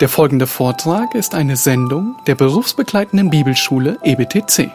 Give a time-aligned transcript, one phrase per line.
[0.00, 4.70] Der folgende Vortrag ist eine Sendung der berufsbegleitenden Bibelschule EBTC.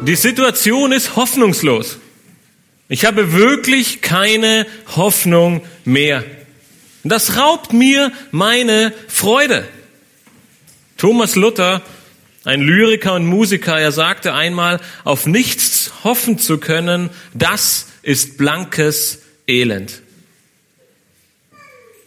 [0.00, 1.98] Die Situation ist hoffnungslos.
[2.88, 6.24] Ich habe wirklich keine Hoffnung mehr.
[7.04, 9.66] Das raubt mir meine Freude.
[10.96, 11.82] Thomas Luther,
[12.44, 19.22] ein Lyriker und Musiker, er sagte einmal, auf nichts hoffen zu können, das ist blankes
[19.48, 20.00] Elend.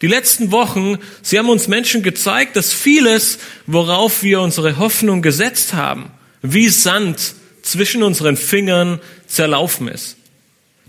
[0.01, 5.73] Die letzten Wochen, sie haben uns Menschen gezeigt, dass vieles, worauf wir unsere Hoffnung gesetzt
[5.73, 10.17] haben, wie Sand zwischen unseren Fingern zerlaufen ist.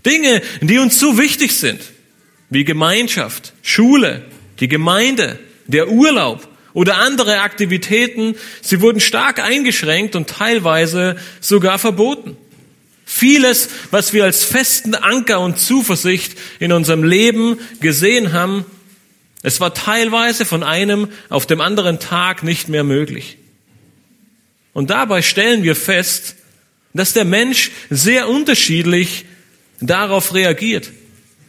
[0.05, 1.81] Dinge, die uns so wichtig sind,
[2.49, 4.23] wie Gemeinschaft, Schule,
[4.59, 12.37] die Gemeinde, der Urlaub oder andere Aktivitäten, sie wurden stark eingeschränkt und teilweise sogar verboten.
[13.05, 18.65] Vieles, was wir als festen Anker und Zuversicht in unserem Leben gesehen haben,
[19.43, 23.37] es war teilweise von einem auf dem anderen Tag nicht mehr möglich.
[24.73, 26.35] Und dabei stellen wir fest,
[26.93, 29.25] dass der Mensch sehr unterschiedlich
[29.79, 30.91] darauf reagiert.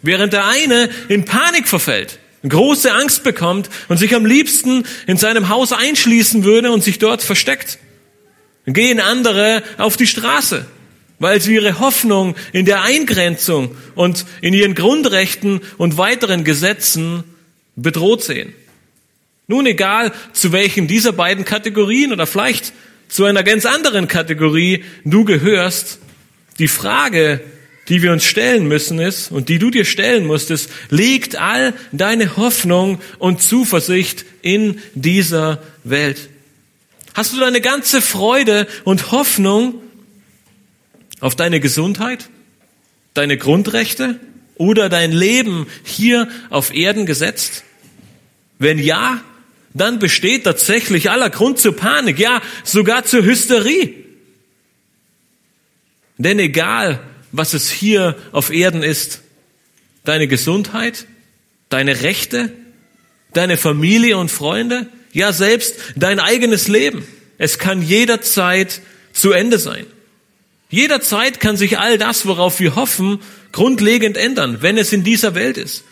[0.02, 2.18] Während der eine in Panik verfällt,
[2.48, 7.22] große Angst bekommt und sich am liebsten in seinem Haus einschließen würde und sich dort
[7.22, 7.78] versteckt,
[8.66, 10.66] gehen andere auf die Straße,
[11.18, 17.24] weil sie ihre Hoffnung in der Eingrenzung und in ihren Grundrechten und weiteren Gesetzen
[17.76, 18.52] bedroht sehen.
[19.46, 22.72] Nun egal, zu welchen dieser beiden Kategorien oder vielleicht
[23.08, 25.98] zu einer ganz anderen Kategorie du gehörst,
[26.58, 27.40] die Frage,
[27.88, 31.72] die wir uns stellen müssen ist und die du dir stellen musst, ist, liegt all
[31.92, 36.28] deine Hoffnung und Zuversicht in dieser Welt?
[37.14, 39.74] Hast du deine ganze Freude und Hoffnung
[41.20, 42.28] auf deine Gesundheit,
[43.14, 44.20] deine Grundrechte
[44.56, 47.64] oder dein Leben hier auf Erden gesetzt?
[48.58, 49.22] Wenn ja,
[49.72, 53.94] dann besteht tatsächlich aller Grund zur Panik, ja sogar zur Hysterie.
[56.18, 57.00] Denn egal,
[57.32, 59.20] was es hier auf Erden ist,
[60.04, 61.06] deine Gesundheit,
[61.68, 62.52] deine Rechte,
[63.32, 67.06] deine Familie und Freunde, ja selbst dein eigenes Leben,
[67.38, 68.80] es kann jederzeit
[69.12, 69.86] zu Ende sein.
[70.70, 73.20] Jederzeit kann sich all das, worauf wir hoffen,
[73.52, 75.84] grundlegend ändern, wenn es in dieser Welt ist.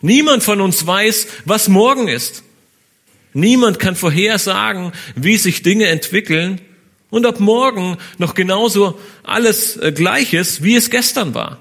[0.00, 2.42] Niemand von uns weiß, was morgen ist.
[3.32, 6.60] Niemand kann vorhersagen, wie sich Dinge entwickeln
[7.14, 11.60] und ob morgen noch genauso alles äh, gleich ist, wie es gestern war.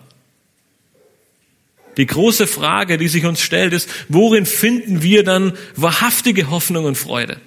[1.97, 6.97] Die große Frage, die sich uns stellt, ist, worin finden wir dann wahrhaftige Hoffnung und
[6.97, 7.37] Freude?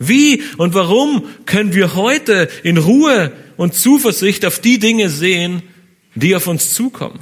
[0.00, 5.62] Wie und warum können wir heute in Ruhe und Zuversicht auf die Dinge sehen,
[6.16, 7.20] die auf uns zukommen?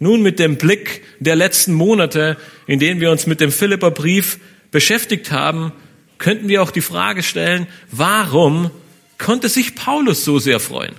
[0.00, 2.36] Nun mit dem Blick der letzten Monate,
[2.66, 4.40] in denen wir uns mit dem Philipperbrief
[4.72, 5.70] beschäftigt haben,
[6.18, 8.70] könnten wir auch die Frage stellen, warum
[9.18, 10.94] konnte sich Paulus so sehr freuen?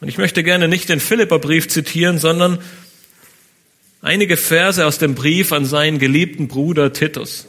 [0.00, 2.58] Und ich möchte gerne nicht den Philipperbrief zitieren, sondern
[4.02, 7.46] einige Verse aus dem Brief an seinen geliebten Bruder Titus.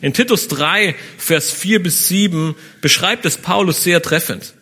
[0.00, 4.54] In Titus 3, Vers 4 bis 7 beschreibt es Paulus sehr treffend.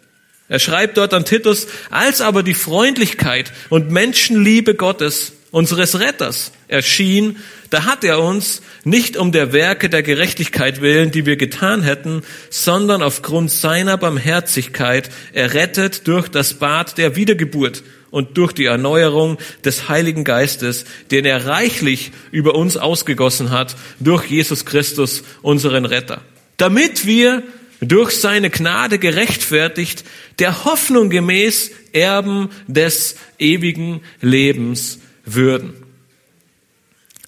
[0.48, 7.39] Er schreibt dort an Titus, als aber die Freundlichkeit und Menschenliebe Gottes, unseres Retters, erschien,
[7.71, 12.25] da hat er uns nicht um der Werke der Gerechtigkeit willen, die wir getan hätten,
[12.50, 19.89] sondern aufgrund seiner Barmherzigkeit errettet durch das Bad der Wiedergeburt und durch die Erneuerung des
[19.89, 26.21] Heiligen Geistes, den er reichlich über uns ausgegossen hat, durch Jesus Christus, unseren Retter.
[26.59, 27.43] Damit wir
[27.81, 30.05] durch seine Gnade gerechtfertigt,
[30.38, 35.75] der Hoffnung gemäß Erben des ewigen Lebens würden.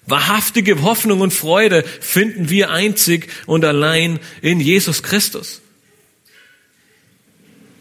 [0.07, 5.61] Wahrhaftige Hoffnung und Freude finden wir einzig und allein in Jesus Christus.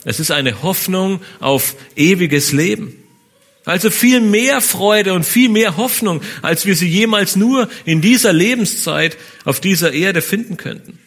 [0.05, 2.95] Es ist eine Hoffnung auf ewiges Leben.
[3.65, 8.33] Also viel mehr Freude und viel mehr Hoffnung, als wir sie jemals nur in dieser
[8.33, 10.99] Lebenszeit auf dieser Erde finden könnten.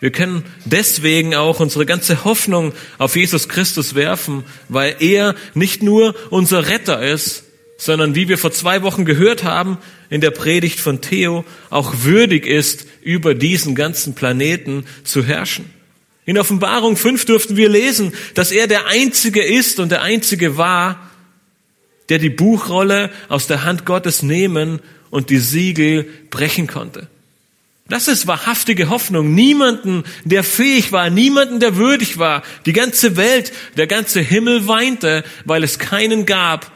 [0.00, 6.14] Wir können deswegen auch unsere ganze Hoffnung auf Jesus Christus werfen, weil er nicht nur
[6.30, 7.44] unser Retter ist,
[7.76, 12.46] sondern wie wir vor zwei Wochen gehört haben in der Predigt von Theo, auch würdig
[12.46, 15.70] ist, über diesen ganzen Planeten zu herrschen.
[16.24, 21.10] In Offenbarung 5 durften wir lesen, dass er der Einzige ist und der Einzige war,
[22.08, 24.80] der die Buchrolle aus der Hand Gottes nehmen
[25.10, 27.08] und die Siegel brechen konnte.
[27.90, 29.34] Das ist wahrhaftige Hoffnung.
[29.34, 32.44] Niemanden, der fähig war, niemanden, der würdig war.
[32.64, 36.70] Die ganze Welt, der ganze Himmel weinte, weil es keinen gab.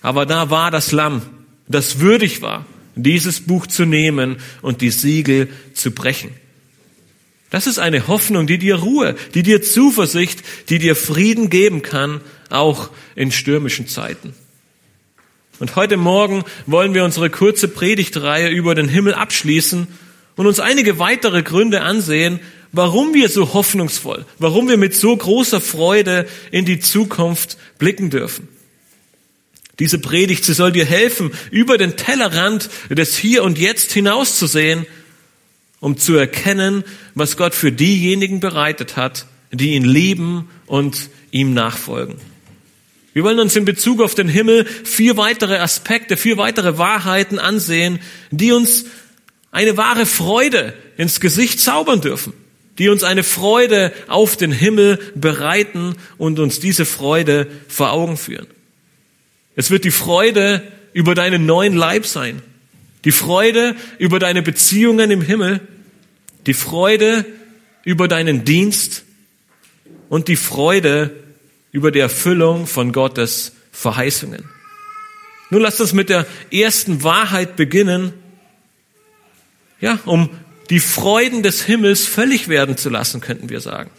[0.00, 1.22] Aber da war das Lamm,
[1.66, 2.64] das würdig war,
[2.94, 6.30] dieses Buch zu nehmen und die Siegel zu brechen.
[7.50, 12.20] Das ist eine Hoffnung, die dir Ruhe, die dir Zuversicht, die dir Frieden geben kann,
[12.50, 14.32] auch in stürmischen Zeiten.
[15.58, 19.88] Und heute Morgen wollen wir unsere kurze Predigtreihe über den Himmel abschließen
[20.36, 22.38] und uns einige weitere Gründe ansehen,
[22.70, 28.48] warum wir so hoffnungsvoll, warum wir mit so großer Freude in die Zukunft blicken dürfen.
[29.80, 34.86] Diese Predigt, sie soll dir helfen, über den Tellerrand des Hier und Jetzt hinauszusehen,
[35.80, 36.84] um zu erkennen,
[37.14, 42.16] was Gott für diejenigen bereitet hat, die ihn lieben und ihm nachfolgen.
[43.18, 47.98] Wir wollen uns in Bezug auf den Himmel vier weitere Aspekte, vier weitere Wahrheiten ansehen,
[48.30, 48.84] die uns
[49.50, 52.32] eine wahre Freude ins Gesicht zaubern dürfen,
[52.78, 58.46] die uns eine Freude auf den Himmel bereiten und uns diese Freude vor Augen führen.
[59.56, 60.62] Es wird die Freude
[60.92, 62.40] über deinen neuen Leib sein,
[63.04, 65.60] die Freude über deine Beziehungen im Himmel,
[66.46, 67.24] die Freude
[67.82, 69.02] über deinen Dienst
[70.08, 71.10] und die Freude
[71.72, 74.44] über die Erfüllung von Gottes Verheißungen.
[75.50, 78.12] Nun lasst uns mit der ersten Wahrheit beginnen,
[79.80, 80.30] ja, um
[80.70, 83.90] die Freuden des Himmels völlig werden zu lassen, könnten wir sagen.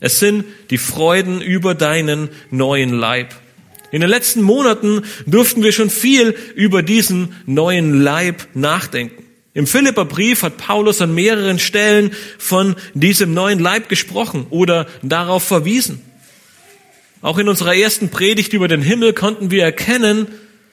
[0.00, 3.34] Es sind die Freuden über deinen neuen Leib.
[3.90, 9.24] In den letzten Monaten durften wir schon viel über diesen neuen Leib nachdenken.
[9.54, 16.00] Im Philipperbrief hat Paulus an mehreren Stellen von diesem neuen Leib gesprochen oder darauf verwiesen.
[17.20, 20.28] Auch in unserer ersten Predigt über den Himmel konnten wir erkennen,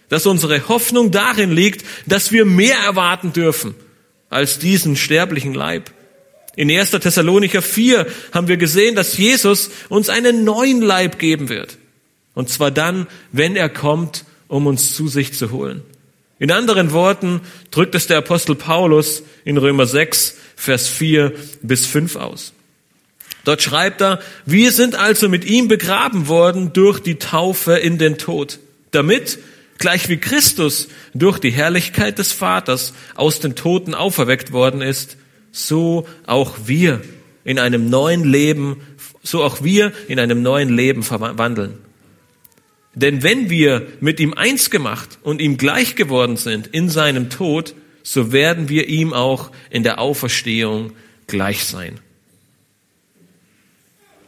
[0.09, 3.75] dass unsere Hoffnung darin liegt, dass wir mehr erwarten dürfen
[4.29, 5.91] als diesen sterblichen Leib.
[6.55, 6.91] In 1.
[6.91, 11.77] Thessalonicher 4 haben wir gesehen, dass Jesus uns einen neuen Leib geben wird.
[12.33, 15.81] Und zwar dann, wenn er kommt, um uns zu sich zu holen.
[16.37, 17.41] In anderen Worten
[17.71, 22.53] drückt es der Apostel Paulus in Römer 6, Vers 4 bis 5 aus.
[23.45, 28.17] Dort schreibt er, wir sind also mit ihm begraben worden durch die Taufe in den
[28.17, 28.59] Tod,
[28.91, 29.37] damit,
[29.77, 35.15] gleich wie Christus durch die Herrlichkeit des Vaters aus den Toten auferweckt worden ist,
[35.51, 37.01] so auch wir
[37.43, 38.81] in einem neuen Leben,
[39.21, 41.77] so auch wir in einem neuen Leben verwandeln.
[42.95, 47.75] Denn wenn wir mit ihm eins gemacht und ihm gleich geworden sind in seinem Tod,
[48.01, 50.93] so werden wir ihm auch in der Auferstehung
[51.27, 51.99] gleich sein.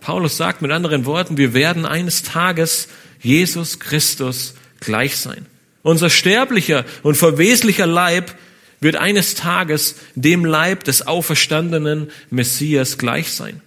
[0.02, 2.88] Paulus sagt mit anderen Worten, wir werden eines Tages
[3.20, 5.46] Jesus Christus gleich sein.
[5.84, 8.36] Unser sterblicher und verweslicher Leib
[8.80, 13.62] wird eines Tages dem Leib des auferstandenen Messias gleich sein.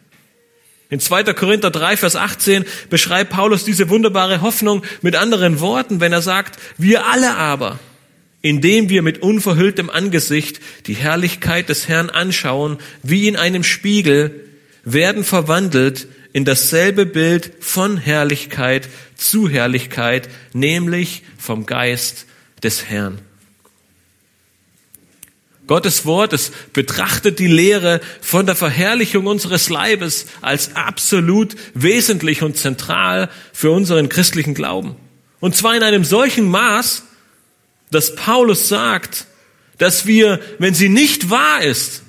[0.89, 1.25] In 2.
[1.35, 6.59] Korinther 3, Vers 18 beschreibt Paulus diese wunderbare Hoffnung mit anderen Worten, wenn er sagt,
[6.79, 7.79] wir alle aber,
[8.43, 14.49] indem wir mit unverhülltem Angesicht die Herrlichkeit des Herrn anschauen, wie in einem Spiegel,
[14.85, 22.27] werden verwandelt in dasselbe Bild von Herrlichkeit zu Herrlichkeit, nämlich vom Geist
[22.63, 23.19] des Herrn.
[25.67, 32.57] Gottes Wort, es betrachtet die Lehre von der Verherrlichung unseres Leibes als absolut wesentlich und
[32.57, 34.97] zentral für unseren christlichen Glauben.
[35.39, 37.05] Und zwar in einem solchen Maß,
[37.93, 39.27] dass Paulus sagt,
[39.79, 42.03] dass wir, wenn sie nicht wahr ist,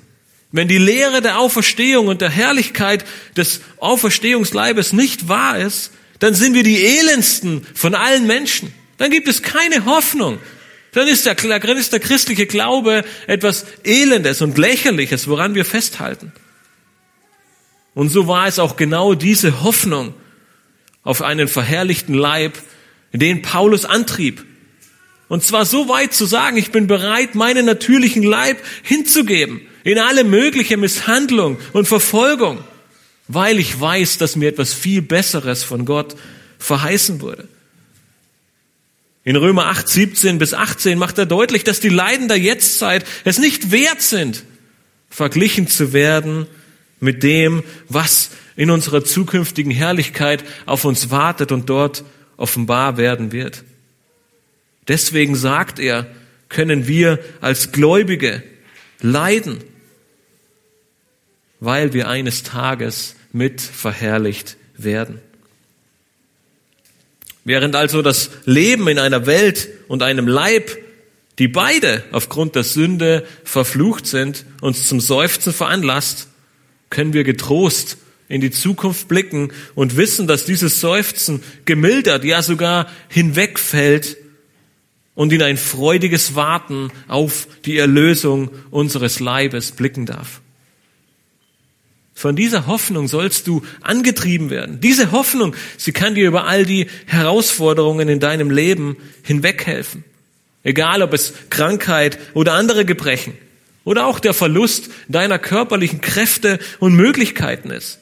[0.51, 3.05] wenn die Lehre der Auferstehung und der Herrlichkeit
[3.37, 8.73] des Auferstehungsleibes nicht wahr ist, dann sind wir die elendsten von allen Menschen.
[8.97, 10.39] Dann gibt es keine Hoffnung.
[10.91, 16.33] Dann ist der, dann ist der christliche Glaube etwas Elendes und Lächerliches, woran wir festhalten.
[17.93, 20.13] Und so war es auch genau diese Hoffnung
[21.03, 22.57] auf einen verherrlichten Leib,
[23.13, 24.45] den Paulus antrieb.
[25.29, 30.23] Und zwar so weit zu sagen, ich bin bereit, meinen natürlichen Leib hinzugeben in alle
[30.23, 32.59] mögliche Misshandlung und Verfolgung,
[33.27, 36.15] weil ich weiß, dass mir etwas viel Besseres von Gott
[36.59, 37.47] verheißen wurde.
[39.23, 43.37] In Römer 8, 17 bis 18 macht er deutlich, dass die Leiden der Jetztzeit es
[43.37, 44.43] nicht wert sind,
[45.09, 46.47] verglichen zu werden
[46.99, 52.03] mit dem, was in unserer zukünftigen Herrlichkeit auf uns wartet und dort
[52.37, 53.63] offenbar werden wird.
[54.87, 56.07] Deswegen sagt er,
[56.49, 58.43] können wir als Gläubige
[59.01, 59.63] leiden,
[61.61, 65.21] weil wir eines Tages mit verherrlicht werden.
[67.45, 70.77] Während also das Leben in einer Welt und einem Leib,
[71.39, 76.27] die beide aufgrund der Sünde verflucht sind, uns zum Seufzen veranlasst,
[76.89, 82.87] können wir getrost in die Zukunft blicken und wissen, dass dieses Seufzen gemildert, ja sogar
[83.07, 84.17] hinwegfällt
[85.15, 90.41] und in ein freudiges Warten auf die Erlösung unseres Leibes blicken darf.
[92.21, 94.79] Von dieser Hoffnung sollst du angetrieben werden.
[94.79, 100.03] Diese Hoffnung, sie kann dir über all die Herausforderungen in deinem Leben hinweghelfen.
[100.61, 103.33] Egal ob es Krankheit oder andere Gebrechen
[103.85, 107.97] oder auch der Verlust deiner körperlichen Kräfte und Möglichkeiten ist.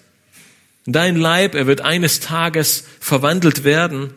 [0.85, 4.09] Dein Leib, er wird eines Tages verwandelt werden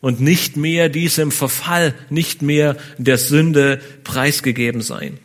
[0.00, 5.18] und nicht mehr diesem Verfall, nicht mehr der Sünde preisgegeben sein.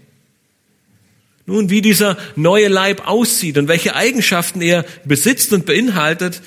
[1.48, 6.42] Nun, wie dieser neue Leib aussieht und welche Eigenschaften er besitzt und beinhaltet,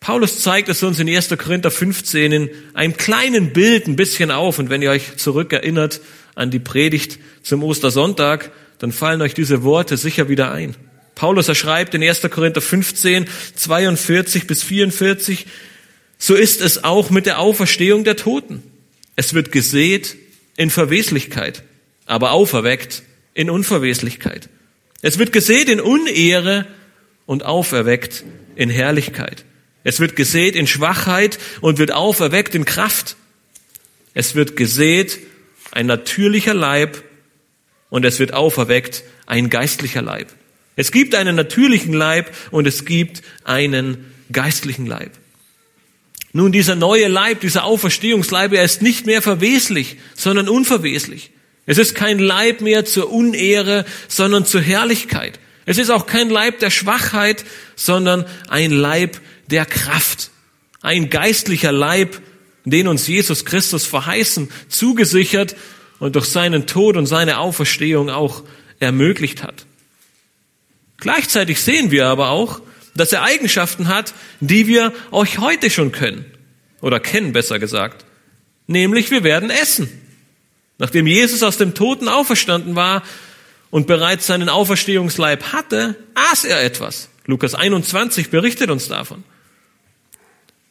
[0.00, 1.28] Paulus zeigt es uns in 1.
[1.38, 4.58] Korinther 15 in einem kleinen Bild ein bisschen auf.
[4.58, 6.00] Und wenn ihr euch zurückerinnert
[6.34, 8.50] an die Predigt zum Ostersonntag,
[8.80, 10.74] dann fallen euch diese Worte sicher wieder ein.
[11.14, 12.22] Paulus erschreibt in 1.
[12.32, 15.46] Korinther 15, 42 bis 44,
[16.18, 18.62] so ist es auch mit der Auferstehung der Toten.
[19.14, 20.16] Es wird gesät
[20.56, 21.62] in Verweslichkeit,
[22.06, 23.04] aber auferweckt
[23.34, 24.48] in Unverweslichkeit.
[25.00, 26.66] Es wird gesät in Unehre
[27.26, 28.24] und auferweckt
[28.56, 29.44] in Herrlichkeit.
[29.84, 33.16] Es wird gesät in Schwachheit und wird auferweckt in Kraft.
[34.14, 35.18] Es wird gesät
[35.72, 37.02] ein natürlicher Leib
[37.90, 40.28] und es wird auferweckt ein geistlicher Leib.
[40.76, 45.12] Es gibt einen natürlichen Leib und es gibt einen geistlichen Leib.
[46.32, 51.30] Nun, dieser neue Leib, dieser Auferstehungsleib, er ist nicht mehr verweslich, sondern unverweslich.
[51.66, 55.38] Es ist kein Leib mehr zur Unehre, sondern zur Herrlichkeit.
[55.64, 57.44] Es ist auch kein Leib der Schwachheit,
[57.76, 60.30] sondern ein Leib der Kraft.
[60.80, 62.20] Ein geistlicher Leib,
[62.64, 65.54] den uns Jesus Christus verheißen, zugesichert
[66.00, 68.42] und durch seinen Tod und seine Auferstehung auch
[68.80, 69.66] ermöglicht hat.
[70.98, 72.60] Gleichzeitig sehen wir aber auch,
[72.96, 76.24] dass er Eigenschaften hat, die wir euch heute schon können.
[76.80, 78.04] Oder kennen, besser gesagt.
[78.66, 80.01] Nämlich, wir werden essen.
[80.78, 83.02] Nachdem Jesus aus dem Toten auferstanden war
[83.70, 87.08] und bereits seinen Auferstehungsleib hatte, aß er etwas.
[87.26, 89.24] Lukas 21 berichtet uns davon.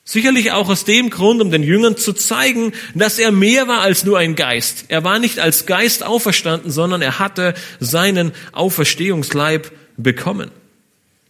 [0.04, 4.04] Sicherlich auch aus dem Grund, um den Jüngern zu zeigen, dass er mehr war als
[4.04, 4.86] nur ein Geist.
[4.90, 10.52] Er war nicht als Geist auferstanden, sondern er hatte seinen Auferstehungsleib bekommen.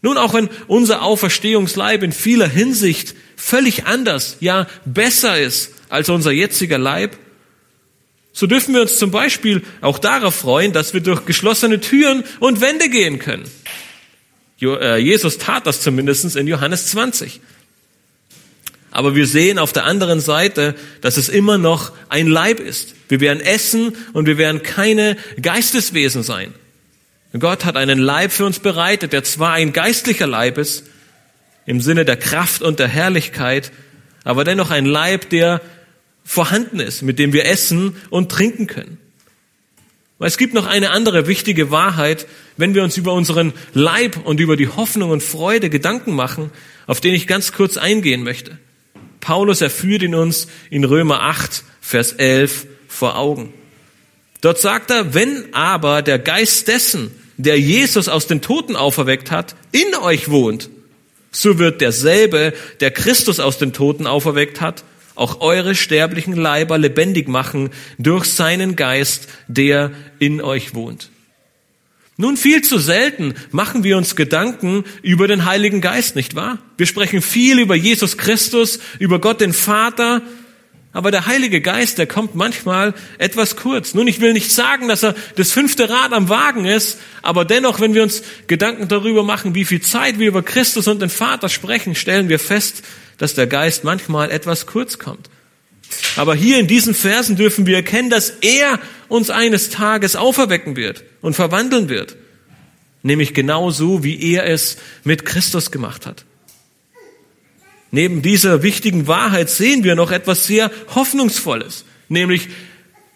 [0.02, 6.32] Nun, auch wenn unser Auferstehungsleib in vieler Hinsicht völlig anders, ja besser ist als unser
[6.32, 7.18] jetziger Leib,
[8.34, 12.62] so dürfen wir uns zum Beispiel auch darauf freuen, dass wir durch geschlossene Türen und
[12.62, 13.50] Wände gehen können.
[14.62, 17.42] Äh, Jesus tat das zumindest in Johannes 20.
[18.92, 22.94] Aber wir sehen auf der anderen Seite, dass es immer noch ein Leib ist.
[23.08, 26.54] Wir werden essen und wir werden keine Geisteswesen sein.
[27.40, 30.84] Gott hat einen Leib für uns bereitet, der zwar ein geistlicher Leib ist,
[31.66, 33.72] im Sinne der Kraft und der Herrlichkeit,
[34.26, 35.62] aber dennoch ein Leib, der
[36.32, 38.98] vorhanden ist, mit dem wir essen und trinken können.
[40.18, 44.40] Weil es gibt noch eine andere wichtige Wahrheit, wenn wir uns über unseren Leib und
[44.40, 46.50] über die Hoffnung und Freude Gedanken machen,
[46.88, 48.58] auf den ich ganz kurz eingehen möchte.
[49.20, 53.54] Paulus erführt ihn uns in Römer 8, Vers 11 vor Augen.
[54.40, 59.58] Dort sagt er, wenn aber der Geist dessen, der Jesus aus den Toten auferweckt hat,
[59.74, 60.70] in euch wohnt,
[61.30, 64.86] so wird derselbe, der Christus aus den Toten auferweckt hat,
[65.22, 71.10] auch eure sterblichen Leiber lebendig machen durch seinen Geist, der in euch wohnt.
[72.18, 76.60] Nun, viel zu selten machen wir uns Gedanken über den Heiligen Geist, nicht wahr?
[76.78, 80.22] Wir sprechen viel über Jesus Christus, über Gott den Vater,
[80.94, 83.94] aber der Heilige Geist, der kommt manchmal etwas kurz.
[83.94, 87.80] Nun, ich will nicht sagen, dass er das fünfte Rad am Wagen ist, aber dennoch,
[87.80, 91.48] wenn wir uns Gedanken darüber machen, wie viel Zeit wir über Christus und den Vater
[91.48, 92.84] sprechen, stellen wir fest,
[93.18, 95.30] dass der Geist manchmal etwas kurz kommt.
[96.18, 101.04] Aber hier in diesen Versen dürfen wir erkennen, dass er uns eines Tages auferwecken wird
[101.22, 102.16] und verwandeln wird.
[103.04, 106.26] Nämlich genauso, wie er es mit Christus gemacht hat.
[107.92, 111.84] Neben dieser wichtigen Wahrheit sehen wir noch etwas sehr Hoffnungsvolles.
[112.08, 112.48] Nämlich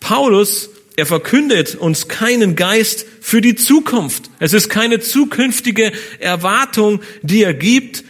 [0.01, 4.29] Paulus, er verkündet uns keinen Geist für die Zukunft.
[4.39, 8.03] Es ist keine zukünftige Erwartung, die er gibt,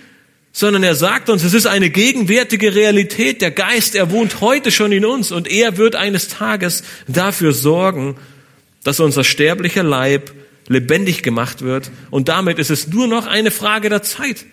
[0.52, 3.42] sondern er sagt uns, es ist eine gegenwärtige Realität.
[3.42, 8.16] Der Geist, er wohnt heute schon in uns und er wird eines Tages dafür sorgen,
[8.84, 10.32] dass unser sterblicher Leib
[10.68, 11.92] lebendig gemacht wird.
[12.10, 14.46] Und damit ist es nur noch eine Frage der Zeit.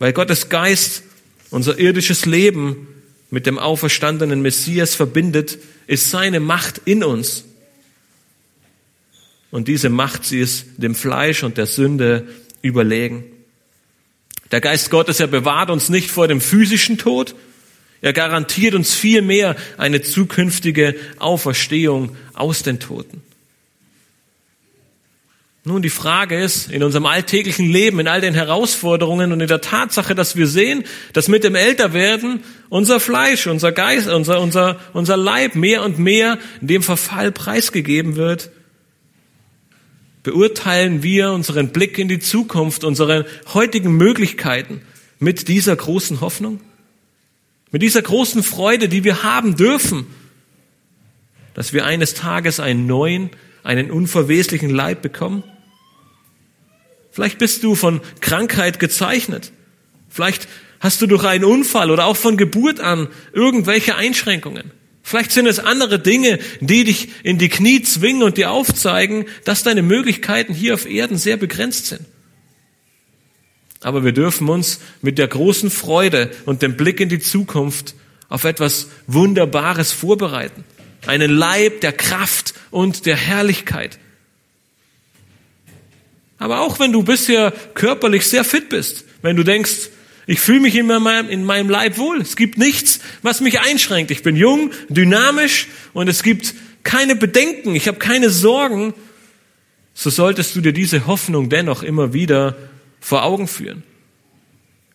[0.00, 1.04] Weil Gottes Geist
[1.50, 2.88] unser irdisches Leben
[3.30, 7.44] mit dem auferstandenen Messias verbindet, ist seine Macht in uns.
[9.50, 12.26] Und diese Macht, sie ist dem Fleisch und der Sünde
[12.62, 13.24] überlegen.
[14.50, 17.34] Der Geist Gottes, er bewahrt uns nicht vor dem physischen Tod,
[18.00, 23.22] er garantiert uns vielmehr eine zukünftige Auferstehung aus den Toten.
[25.70, 29.60] Nun, die Frage ist, in unserem alltäglichen Leben, in all den Herausforderungen und in der
[29.60, 35.16] Tatsache, dass wir sehen, dass mit dem Älterwerden unser Fleisch, unser Geist, unser, unser, unser
[35.16, 38.50] Leib mehr und mehr dem Verfall preisgegeben wird,
[40.24, 43.24] beurteilen wir unseren Blick in die Zukunft, unsere
[43.54, 44.82] heutigen Möglichkeiten
[45.20, 46.60] mit dieser großen Hoffnung,
[47.70, 50.08] mit dieser großen Freude, die wir haben dürfen,
[51.54, 53.30] dass wir eines Tages einen neuen,
[53.62, 55.44] einen unverweslichen Leib bekommen?
[57.10, 59.52] Vielleicht bist du von Krankheit gezeichnet.
[60.08, 60.48] Vielleicht
[60.80, 64.72] hast du durch einen Unfall oder auch von Geburt an irgendwelche Einschränkungen.
[65.02, 69.62] Vielleicht sind es andere Dinge, die dich in die Knie zwingen und dir aufzeigen, dass
[69.62, 72.02] deine Möglichkeiten hier auf Erden sehr begrenzt sind.
[73.80, 77.94] Aber wir dürfen uns mit der großen Freude und dem Blick in die Zukunft
[78.28, 80.64] auf etwas Wunderbares vorbereiten.
[81.06, 83.98] Einen Leib der Kraft und der Herrlichkeit.
[86.40, 89.90] Aber auch wenn du bisher körperlich sehr fit bist, wenn du denkst,
[90.26, 94.10] ich fühle mich in meinem, in meinem Leib wohl, es gibt nichts, was mich einschränkt.
[94.10, 98.94] Ich bin jung, dynamisch und es gibt keine Bedenken, ich habe keine Sorgen,
[99.92, 102.56] so solltest du dir diese Hoffnung dennoch immer wieder
[103.00, 103.82] vor Augen führen.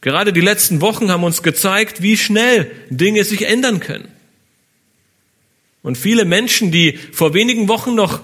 [0.02, 4.08] Gerade die letzten Wochen haben uns gezeigt, wie schnell Dinge sich ändern können.
[5.84, 8.22] Und viele Menschen, die vor wenigen Wochen noch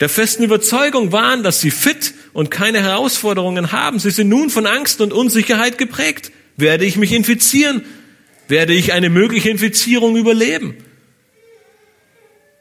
[0.00, 4.66] der festen Überzeugung waren, dass sie fit und keine Herausforderungen haben, sie sind nun von
[4.66, 6.32] Angst und Unsicherheit geprägt.
[6.56, 7.84] Werde ich mich infizieren?
[8.48, 10.76] Werde ich eine mögliche Infizierung überleben?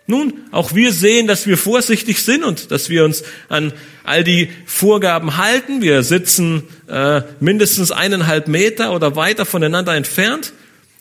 [0.08, 3.72] Nun, auch wir sehen, dass wir vorsichtig sind und dass wir uns an
[4.04, 5.82] all die Vorgaben halten.
[5.82, 10.54] Wir sitzen äh, mindestens eineinhalb Meter oder weiter voneinander entfernt.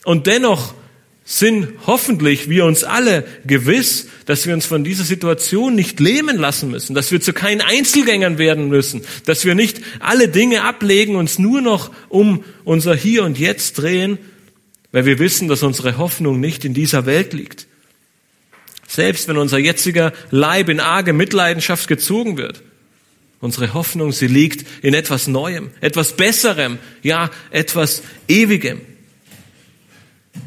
[0.05, 0.73] Und dennoch
[1.23, 6.71] sind hoffentlich wir uns alle gewiss, dass wir uns von dieser Situation nicht lähmen lassen
[6.71, 11.39] müssen, dass wir zu keinen Einzelgängern werden müssen, dass wir nicht alle Dinge ablegen, uns
[11.39, 14.17] nur noch um unser Hier und Jetzt drehen,
[14.91, 17.67] weil wir wissen, dass unsere Hoffnung nicht in dieser Welt liegt.
[18.87, 22.61] Selbst wenn unser jetziger Leib in arge Mitleidenschaft gezogen wird,
[23.39, 28.81] unsere Hoffnung, sie liegt in etwas Neuem, etwas Besserem, ja, etwas Ewigem.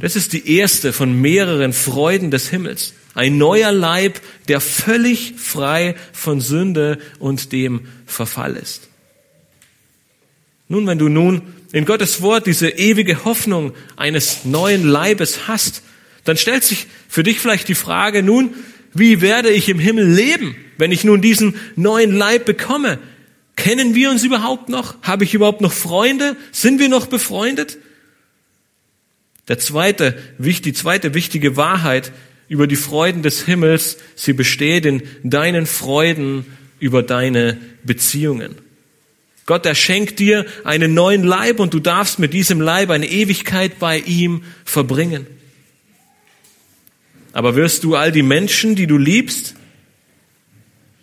[0.01, 2.95] Das ist die erste von mehreren Freuden des Himmels.
[3.15, 8.89] Ein neuer Leib, der völlig frei von Sünde und dem Verfall ist.
[10.69, 11.43] Nun, wenn du nun
[11.73, 15.83] in Gottes Wort diese ewige Hoffnung eines neuen Leibes hast,
[16.25, 18.55] dann stellt sich für dich vielleicht die Frage, nun,
[18.95, 22.99] wie werde ich im Himmel leben, wenn ich nun diesen neuen Leib bekomme?
[23.57, 24.97] Kennen wir uns überhaupt noch?
[25.03, 26.37] Habe ich überhaupt noch Freunde?
[26.51, 27.79] Sind wir noch befreundet?
[29.49, 32.13] Der zweite, die zweite wichtige Wahrheit
[32.49, 36.47] über die Freuden des Himmels, sie besteht in deinen Freuden
[36.79, 38.57] über deine Beziehungen.
[39.47, 43.79] Gott, er schenkt dir einen neuen Leib und du darfst mit diesem Leib eine Ewigkeit
[43.79, 45.27] bei ihm verbringen.
[47.33, 49.55] Aber wirst du all die Menschen, die du liebst,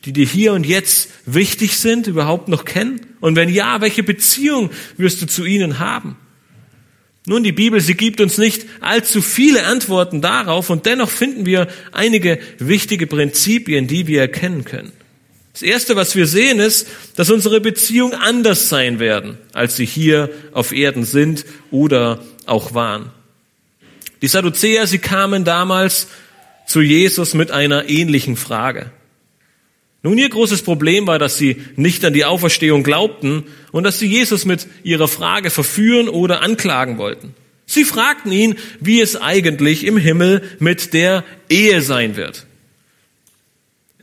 [0.05, 3.01] die dir hier und jetzt wichtig sind, überhaupt noch kennen?
[3.19, 6.15] Und wenn ja, welche Beziehung wirst du zu ihnen haben?
[7.25, 11.67] Nun, die Bibel, sie gibt uns nicht allzu viele Antworten darauf und dennoch finden wir
[11.91, 14.91] einige wichtige Prinzipien, die wir erkennen können.
[15.53, 20.29] Das erste, was wir sehen, ist, dass unsere Beziehungen anders sein werden, als sie hier
[20.53, 23.11] auf Erden sind oder auch waren.
[24.21, 26.07] Die Sadduzäer, sie kamen damals
[26.65, 28.91] zu Jesus mit einer ähnlichen Frage.
[30.03, 34.07] Nun, ihr großes Problem war, dass sie nicht an die Auferstehung glaubten und dass sie
[34.07, 37.35] Jesus mit ihrer Frage verführen oder anklagen wollten.
[37.67, 42.47] Sie fragten ihn, wie es eigentlich im Himmel mit der Ehe sein wird.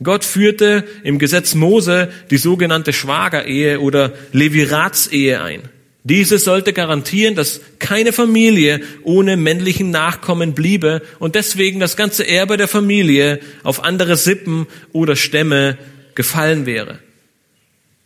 [0.01, 5.63] Gott führte im Gesetz Mose die sogenannte Schwagerehe oder Leviratsehe ein.
[6.03, 12.57] Diese sollte garantieren, dass keine Familie ohne männlichen Nachkommen bliebe und deswegen das ganze Erbe
[12.57, 15.77] der Familie auf andere Sippen oder Stämme
[16.15, 16.99] gefallen wäre.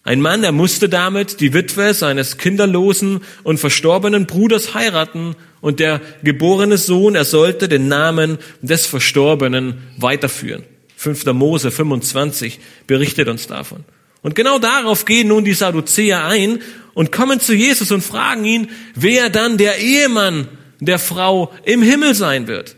[0.06, 6.02] Ein Mann, er musste damit die Witwe seines kinderlosen und verstorbenen Bruders heiraten und der
[6.24, 10.64] geborene Sohn, er sollte den Namen des Verstorbenen weiterführen.
[10.98, 11.26] 5.
[11.28, 13.86] Mose 25 berichtet uns davon.
[14.24, 16.60] Und genau darauf gehen nun die Sadduzäer ein
[16.94, 20.48] und kommen zu Jesus und fragen ihn, wer dann der Ehemann
[20.80, 22.76] der Frau im Himmel sein wird.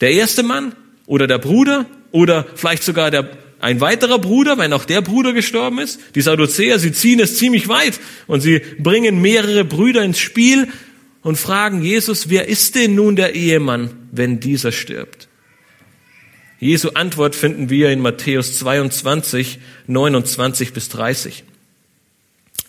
[0.00, 0.74] Der erste Mann
[1.06, 3.28] oder der Bruder oder vielleicht sogar der,
[3.60, 5.98] ein weiterer Bruder, wenn auch der Bruder gestorben ist.
[6.14, 10.68] Die Sadduzäer, sie ziehen es ziemlich weit und sie bringen mehrere Brüder ins Spiel
[11.22, 15.27] und fragen Jesus, wer ist denn nun der Ehemann, wenn dieser stirbt?
[16.60, 21.44] Jesu Antwort finden wir in Matthäus 22, 29 bis 30.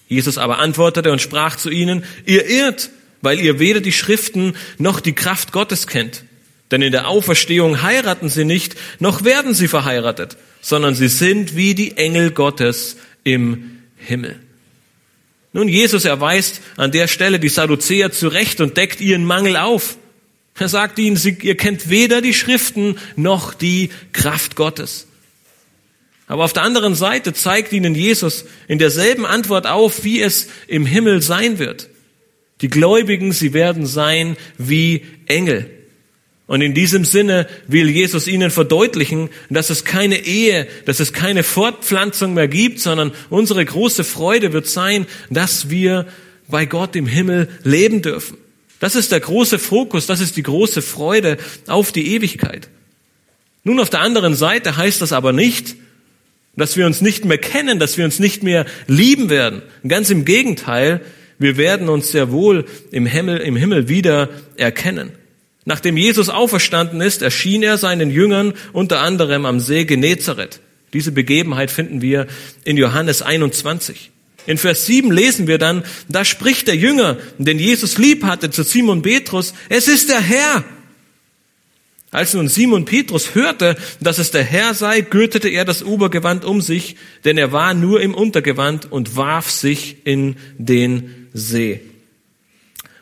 [0.07, 2.89] Jesus aber antwortete und sprach zu ihnen, ihr irrt,
[3.21, 6.23] weil ihr weder die Schriften noch die Kraft Gottes kennt.
[6.71, 11.73] Denn in der Auferstehung heiraten sie nicht, noch werden sie verheiratet, sondern sie sind wie
[11.73, 14.39] die Engel Gottes im Himmel.
[15.51, 19.97] Nun, Jesus erweist an der Stelle die Sadduzäer zurecht und deckt ihren Mangel auf.
[20.59, 25.07] Er sagt ihnen, ihr kennt weder die Schriften noch die Kraft Gottes.
[26.27, 30.85] Aber auf der anderen Seite zeigt ihnen Jesus in derselben Antwort auf, wie es im
[30.85, 31.89] Himmel sein wird.
[32.61, 35.69] Die Gläubigen, sie werden sein wie Engel.
[36.45, 41.43] Und in diesem Sinne will Jesus ihnen verdeutlichen, dass es keine Ehe, dass es keine
[41.43, 46.07] Fortpflanzung mehr gibt, sondern unsere große Freude wird sein, dass wir
[46.47, 48.37] bei Gott im Himmel leben dürfen.
[48.79, 51.37] Das ist der große Fokus, das ist die große Freude
[51.67, 52.69] auf die Ewigkeit.
[53.63, 55.75] Nun, auf der anderen Seite heißt das aber nicht,
[56.55, 59.61] dass wir uns nicht mehr kennen, dass wir uns nicht mehr lieben werden.
[59.87, 61.01] Ganz im Gegenteil,
[61.37, 65.11] wir werden uns sehr wohl im Himmel, im Himmel wieder erkennen.
[65.65, 70.59] Nachdem Jesus auferstanden ist, erschien er seinen Jüngern unter anderem am See Genezareth.
[70.93, 72.27] Diese Begebenheit finden wir
[72.63, 74.11] in Johannes 21.
[74.49, 78.63] In Vers 7 lesen wir dann, da spricht der Jünger, den Jesus lieb hatte, zu
[78.63, 80.63] Simon Petrus, es ist der Herr.
[82.09, 86.61] Als nun Simon Petrus hörte, dass es der Herr sei, gürtete er das Obergewand um
[86.61, 91.81] sich, denn er war nur im Untergewand und warf sich in den See.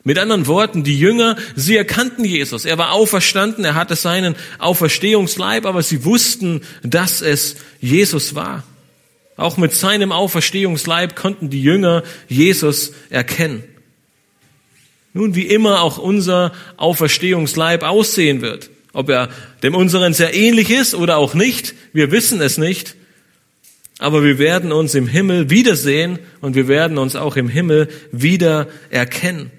[0.04, 2.66] Mit anderen Worten, die Jünger, sie erkannten Jesus.
[2.66, 8.64] Er war auferstanden, er hatte seinen Auferstehungsleib, aber sie wussten, dass es Jesus war.
[9.38, 13.62] Auch mit seinem Auferstehungsleib konnten die Jünger Jesus erkennen.
[15.14, 19.28] Nun, wie immer auch unser Auferstehungsleib aussehen wird, ob er
[19.62, 22.96] dem unseren sehr ähnlich ist oder auch nicht, wir wissen es nicht,
[23.98, 28.66] aber wir werden uns im Himmel wiedersehen und wir werden uns auch im Himmel wieder
[28.90, 29.52] erkennen.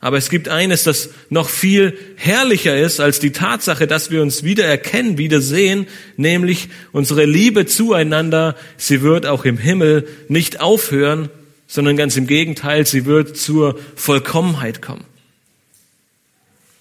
[0.00, 4.44] Aber es gibt eines, das noch viel herrlicher ist als die Tatsache, dass wir uns
[4.44, 11.30] wieder erkennen, wieder sehen, nämlich unsere Liebe zueinander, sie wird auch im Himmel nicht aufhören,
[11.66, 15.04] sondern ganz im Gegenteil, sie wird zur Vollkommenheit kommen.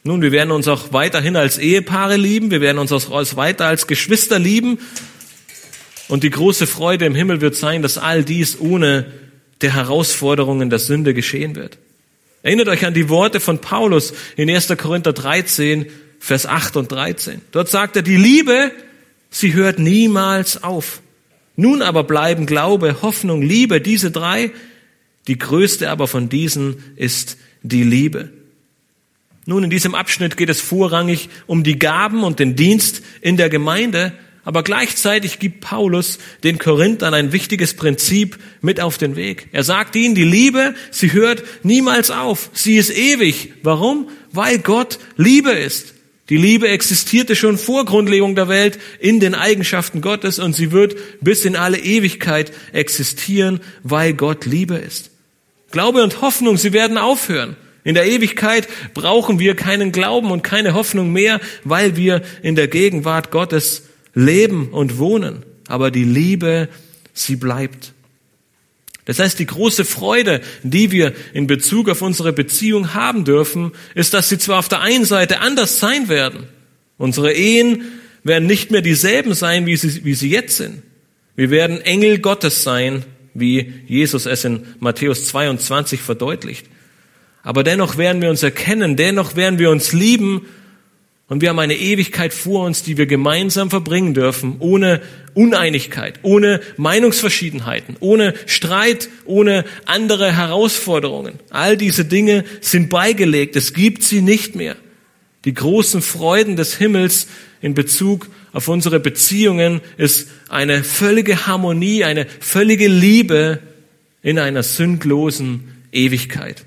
[0.03, 3.87] Nun, wir werden uns auch weiterhin als Ehepaare lieben, wir werden uns auch weiter als
[3.87, 4.79] Geschwister lieben.
[6.07, 9.11] Und die große Freude im Himmel wird sein, dass all dies ohne
[9.61, 11.77] der Herausforderungen der Sünde geschehen wird.
[12.43, 14.73] Erinnert euch an die Worte von Paulus in 1.
[14.77, 15.87] Korinther 13,
[16.19, 17.41] Vers 8 und 13.
[17.51, 18.71] Dort sagt er, die Liebe,
[19.29, 21.01] sie hört niemals auf.
[21.55, 24.51] Nun aber bleiben Glaube, Hoffnung, Liebe, diese drei.
[25.27, 28.29] Die größte aber von diesen ist die Liebe.
[29.45, 33.49] Nun, in diesem Abschnitt geht es vorrangig um die Gaben und den Dienst in der
[33.49, 34.11] Gemeinde,
[34.47, 39.49] aber gleichzeitig gibt Paulus den Korinthern ein wichtiges Prinzip mit auf den Weg.
[39.51, 42.49] Er sagt ihnen, die Liebe, sie hört niemals auf.
[42.53, 43.51] Sie ist ewig.
[43.61, 44.07] Warum?
[44.31, 45.95] Weil Gott Liebe ist.
[46.29, 50.95] Die Liebe existierte schon vor Grundlegung der Welt in den Eigenschaften Gottes und sie wird
[51.19, 55.11] bis in alle Ewigkeit existieren, weil Gott Liebe ist.
[55.71, 57.57] Glaube und Hoffnung, sie werden aufhören.
[57.83, 62.69] In der Ewigkeit brauchen wir keinen Glauben und keine Hoffnung mehr, weil wir in der
[62.69, 63.83] Gegenwart Gottes
[64.17, 66.69] leben und wohnen, aber die Liebe,
[67.13, 67.93] sie bleibt.
[69.05, 74.13] Das heißt, die große Freude, die wir in Bezug auf unsere Beziehung haben dürfen, ist,
[74.13, 76.47] dass sie zwar auf der einen Seite anders sein werden.
[76.97, 77.83] Unsere Ehen
[78.23, 80.81] werden nicht mehr dieselben sein, wie sie, wie sie jetzt sind.
[81.35, 86.65] Wir werden Engel Gottes sein, wie Jesus es in Matthäus 22 verdeutlicht.
[87.43, 90.47] Aber dennoch werden wir uns erkennen, dennoch werden wir uns lieben
[91.29, 95.01] und wir haben eine Ewigkeit vor uns, die wir gemeinsam verbringen dürfen, ohne
[95.33, 101.39] Uneinigkeit, ohne Meinungsverschiedenheiten, ohne Streit, ohne andere Herausforderungen.
[101.49, 103.57] All diese Dinge sind beigelegt.
[103.57, 104.77] Es gibt sie nicht mehr.
[105.43, 107.27] Die großen Freuden des Himmels
[107.61, 113.59] in Bezug auf unsere Beziehungen ist eine völlige Harmonie, eine völlige Liebe
[114.21, 116.65] in einer sündlosen Ewigkeit.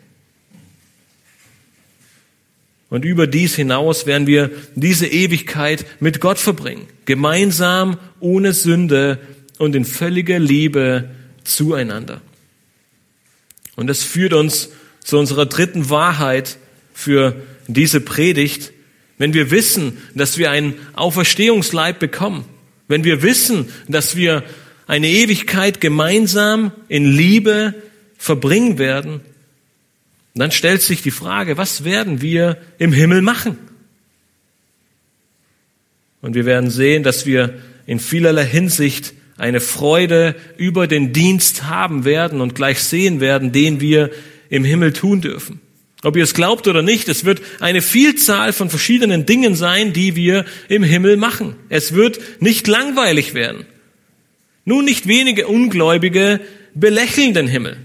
[2.91, 6.87] Und über dies hinaus werden wir diese Ewigkeit mit Gott verbringen.
[7.05, 9.19] Gemeinsam, ohne Sünde
[9.59, 11.09] und in völliger Liebe
[11.45, 12.21] zueinander.
[13.77, 14.71] Und das führt uns
[15.03, 16.59] zu unserer dritten Wahrheit
[16.93, 17.37] für
[17.69, 18.73] diese Predigt.
[19.19, 22.45] Wenn wir wissen, dass wir einen Auferstehungsleib bekommen,
[22.89, 24.43] wenn wir wissen, dass wir
[24.89, 27.75] eine Ewigkeit gemeinsam in Liebe
[28.19, 29.21] verbringen werden,
[30.35, 33.59] dann stellt sich die Frage, was werden wir im Himmel machen?
[36.23, 37.55] Und wir werden sehen, dass wir
[37.87, 43.81] in vielerlei Hinsicht eine Freude über den Dienst haben werden und gleich sehen werden, den
[43.81, 44.11] wir
[44.51, 45.61] im Himmel tun dürfen.
[46.03, 50.17] Ob ihr es glaubt oder nicht, es wird eine Vielzahl von verschiedenen Dingen sein, die
[50.17, 51.57] wir im Himmel machen.
[51.69, 53.67] Es wird nicht langweilig werden.
[54.65, 56.41] Nun nicht wenige Ungläubige
[56.75, 57.77] belächeln den Himmel.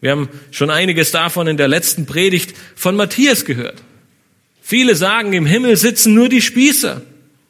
[0.00, 3.82] Wir haben schon einiges davon in der letzten Predigt von Matthias gehört.
[4.62, 7.02] Viele sagen, im Himmel sitzen nur die Spießer.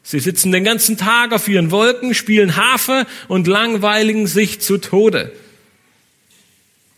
[0.03, 5.31] Sie sitzen den ganzen Tag auf ihren Wolken, spielen Harfe und langweiligen sich zu Tode.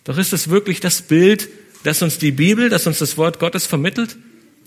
[0.05, 1.49] Doch ist es wirklich das Bild,
[1.83, 4.17] das uns die Bibel, das uns das Wort Gottes vermittelt?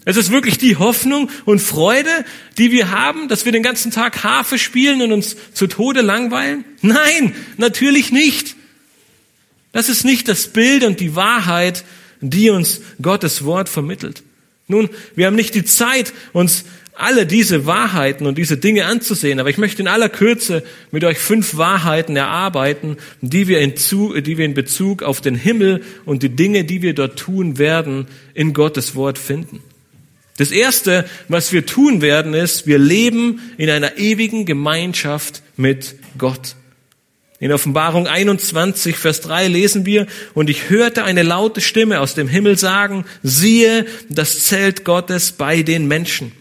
[0.04, 2.24] Es ist wirklich die Hoffnung und Freude,
[2.58, 6.64] die wir haben, dass wir den ganzen Tag Harfe spielen und uns zu Tode langweilen?
[6.80, 8.54] Nein, natürlich nicht.
[9.76, 11.84] Das ist nicht das Bild und die Wahrheit,
[12.22, 14.22] die uns Gottes Wort vermittelt.
[14.68, 19.38] Nun, wir haben nicht die Zeit, uns alle diese Wahrheiten und diese Dinge anzusehen.
[19.38, 20.62] Aber ich möchte in aller Kürze
[20.92, 25.34] mit euch fünf Wahrheiten erarbeiten, die wir in, zu, die wir in Bezug auf den
[25.34, 29.62] Himmel und die Dinge, die wir dort tun werden, in Gottes Wort finden.
[30.38, 36.56] Das erste, was wir tun werden, ist, wir leben in einer ewigen Gemeinschaft mit Gott.
[37.38, 42.28] In Offenbarung 21, Vers 3 lesen wir, und ich hörte eine laute Stimme aus dem
[42.28, 46.32] Himmel sagen, siehe das Zelt Gottes bei den Menschen.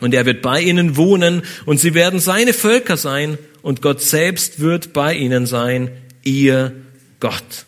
[0.00, 4.60] Und er wird bei ihnen wohnen und sie werden seine Völker sein und Gott selbst
[4.60, 5.90] wird bei ihnen sein,
[6.22, 6.72] ihr
[7.18, 7.66] Gott.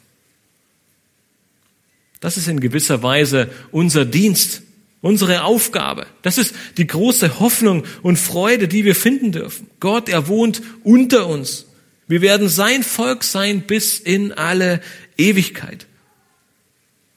[2.20, 4.62] Das ist in gewisser Weise unser Dienst,
[5.00, 6.06] unsere Aufgabe.
[6.22, 9.68] Das ist die große Hoffnung und Freude, die wir finden dürfen.
[9.80, 11.67] Gott, er wohnt unter uns.
[12.08, 14.80] Wir werden sein Volk sein bis in alle
[15.16, 15.86] Ewigkeit.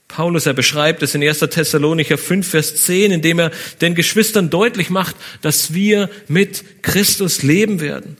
[0.09, 1.39] Paulus, er beschreibt es in 1.
[1.39, 7.79] Thessalonicher 5, Vers 10, indem er den Geschwistern deutlich macht, dass wir mit Christus leben
[7.79, 8.17] werden.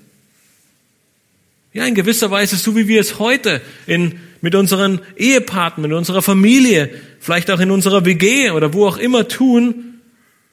[1.73, 6.21] Ja, in gewisser Weise, so wie wir es heute in, mit unseren Ehepartnern, mit unserer
[6.21, 9.99] Familie, vielleicht auch in unserer WG oder wo auch immer tun,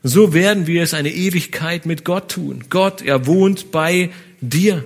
[0.02, 2.64] so werden wir es eine Ewigkeit mit Gott tun.
[2.70, 4.84] Gott, er wohnt bei dir.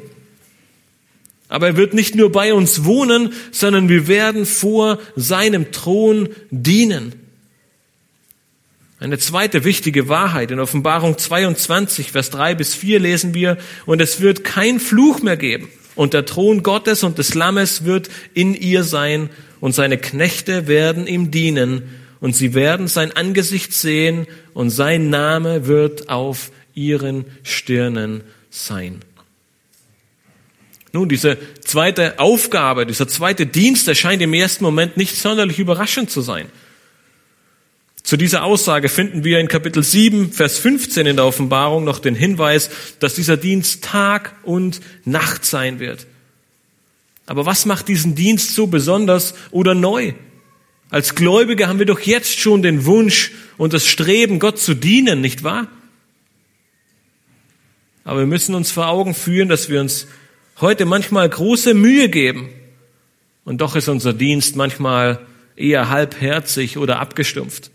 [1.52, 7.12] Aber er wird nicht nur bei uns wohnen, sondern wir werden vor seinem Thron dienen.
[8.98, 14.22] Eine zweite wichtige Wahrheit in Offenbarung 22, Vers 3 bis 4 lesen wir, und es
[14.22, 15.68] wird kein Fluch mehr geben.
[15.94, 19.28] Und der Thron Gottes und des Lammes wird in ihr sein,
[19.60, 21.82] und seine Knechte werden ihm dienen,
[22.20, 29.00] und sie werden sein Angesicht sehen, und sein Name wird auf ihren Stirnen sein.
[30.92, 36.20] Nun, diese zweite Aufgabe, dieser zweite Dienst erscheint im ersten Moment nicht sonderlich überraschend zu
[36.20, 36.46] sein.
[38.02, 42.14] Zu dieser Aussage finden wir in Kapitel 7, Vers 15 in der Offenbarung noch den
[42.14, 46.06] Hinweis, dass dieser Dienst Tag und Nacht sein wird.
[47.26, 50.12] Aber was macht diesen Dienst so besonders oder neu?
[50.90, 55.22] Als Gläubige haben wir doch jetzt schon den Wunsch und das Streben, Gott zu dienen,
[55.22, 55.68] nicht wahr?
[58.04, 60.08] Aber wir müssen uns vor Augen führen, dass wir uns
[60.60, 62.50] heute manchmal große Mühe geben.
[63.44, 67.70] Und doch ist unser Dienst manchmal eher halbherzig oder abgestumpft.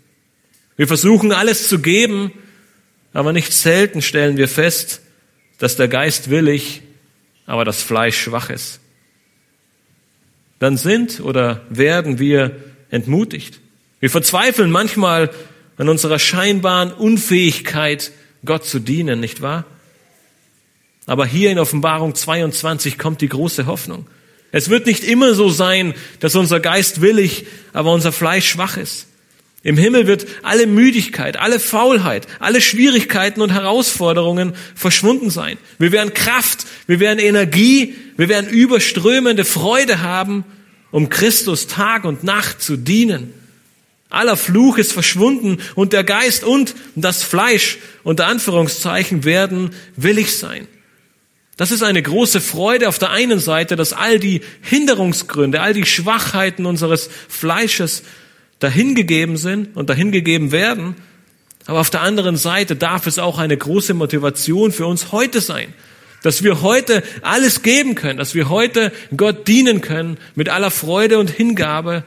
[0.76, 2.32] Wir versuchen alles zu geben,
[3.12, 5.02] aber nicht selten stellen wir fest,
[5.58, 6.82] dass der Geist willig,
[7.46, 8.80] aber das Fleisch schwach ist.
[10.58, 12.56] Dann sind oder werden wir
[12.90, 13.60] entmutigt.
[14.00, 15.30] Wir verzweifeln manchmal
[15.76, 18.12] an unserer scheinbaren Unfähigkeit,
[18.44, 19.64] Gott zu dienen, nicht wahr?
[21.08, 24.06] Aber hier in Offenbarung 22 kommt die große Hoffnung.
[24.52, 29.06] Es wird nicht immer so sein, dass unser Geist willig, aber unser Fleisch schwach ist.
[29.62, 35.56] Im Himmel wird alle Müdigkeit, alle Faulheit, alle Schwierigkeiten und Herausforderungen verschwunden sein.
[35.78, 40.44] Wir werden Kraft, wir werden Energie, wir werden überströmende Freude haben,
[40.90, 43.32] um Christus Tag und Nacht zu dienen.
[44.10, 50.68] Aller Fluch ist verschwunden und der Geist und das Fleisch unter Anführungszeichen werden willig sein.
[51.58, 55.86] Das ist eine große Freude auf der einen Seite, dass all die Hinderungsgründe, all die
[55.86, 58.04] Schwachheiten unseres Fleisches
[58.60, 60.94] dahingegeben sind und dahingegeben werden.
[61.66, 65.74] Aber auf der anderen Seite darf es auch eine große Motivation für uns heute sein,
[66.22, 71.18] dass wir heute alles geben können, dass wir heute Gott dienen können mit aller Freude
[71.18, 72.04] und Hingabe.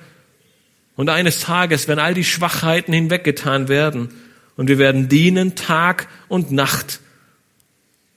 [0.95, 4.13] Und eines Tages werden all die Schwachheiten hinweggetan werden
[4.55, 7.01] und wir werden dienen Tag und Nacht.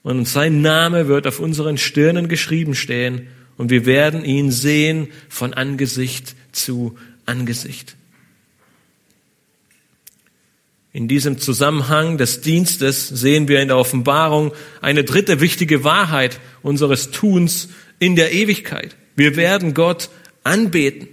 [0.05, 5.55] Und sein Name wird auf unseren Stirnen geschrieben stehen und wir werden ihn sehen von
[5.55, 7.97] Angesicht zu Angesicht.
[10.93, 17.11] In diesem Zusammenhang des Dienstes sehen wir in der Offenbarung eine dritte wichtige Wahrheit unseres
[17.11, 18.97] Tuns in der Ewigkeit.
[19.17, 20.11] Wir werden Gott
[20.45, 21.09] anbeten.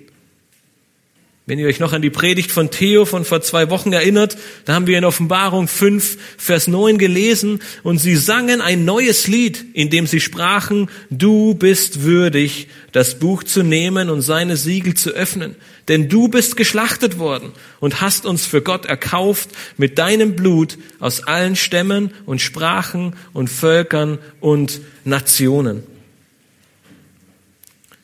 [1.52, 4.74] Wenn ihr euch noch an die Predigt von Theo von vor zwei Wochen erinnert, da
[4.74, 9.90] haben wir in Offenbarung 5, Vers 9 gelesen und sie sangen ein neues Lied, in
[9.90, 15.58] dem sie sprachen, du bist würdig, das Buch zu nehmen und seine Siegel zu öffnen,
[15.90, 21.28] denn du bist geschlachtet worden und hast uns für Gott erkauft mit deinem Blut aus
[21.28, 25.84] allen Stämmen und Sprachen und Völkern und Nationen.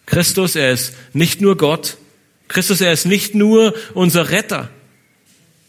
[0.05, 1.95] Christus, er ist nicht nur Gott,
[2.47, 4.69] Christus, er ist nicht nur unser Retter.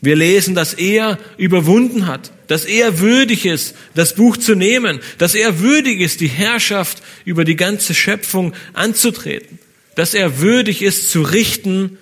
[0.00, 5.34] Wir lesen, dass er überwunden hat, dass er würdig ist, das Buch zu nehmen, dass
[5.34, 9.58] er würdig ist, die Herrschaft über die ganze Schöpfung anzutreten,
[9.96, 11.98] dass er würdig ist zu richten,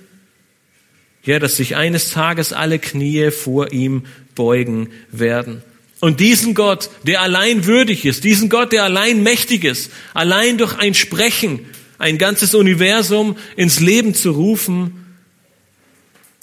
[1.25, 5.63] ja, dass sich eines Tages alle Knie vor ihm beugen werden.
[5.99, 10.77] Und diesen Gott, der allein würdig ist, diesen Gott, der allein mächtig ist, allein durch
[10.77, 11.61] ein Sprechen
[11.99, 15.07] ein ganzes Universum ins Leben zu rufen,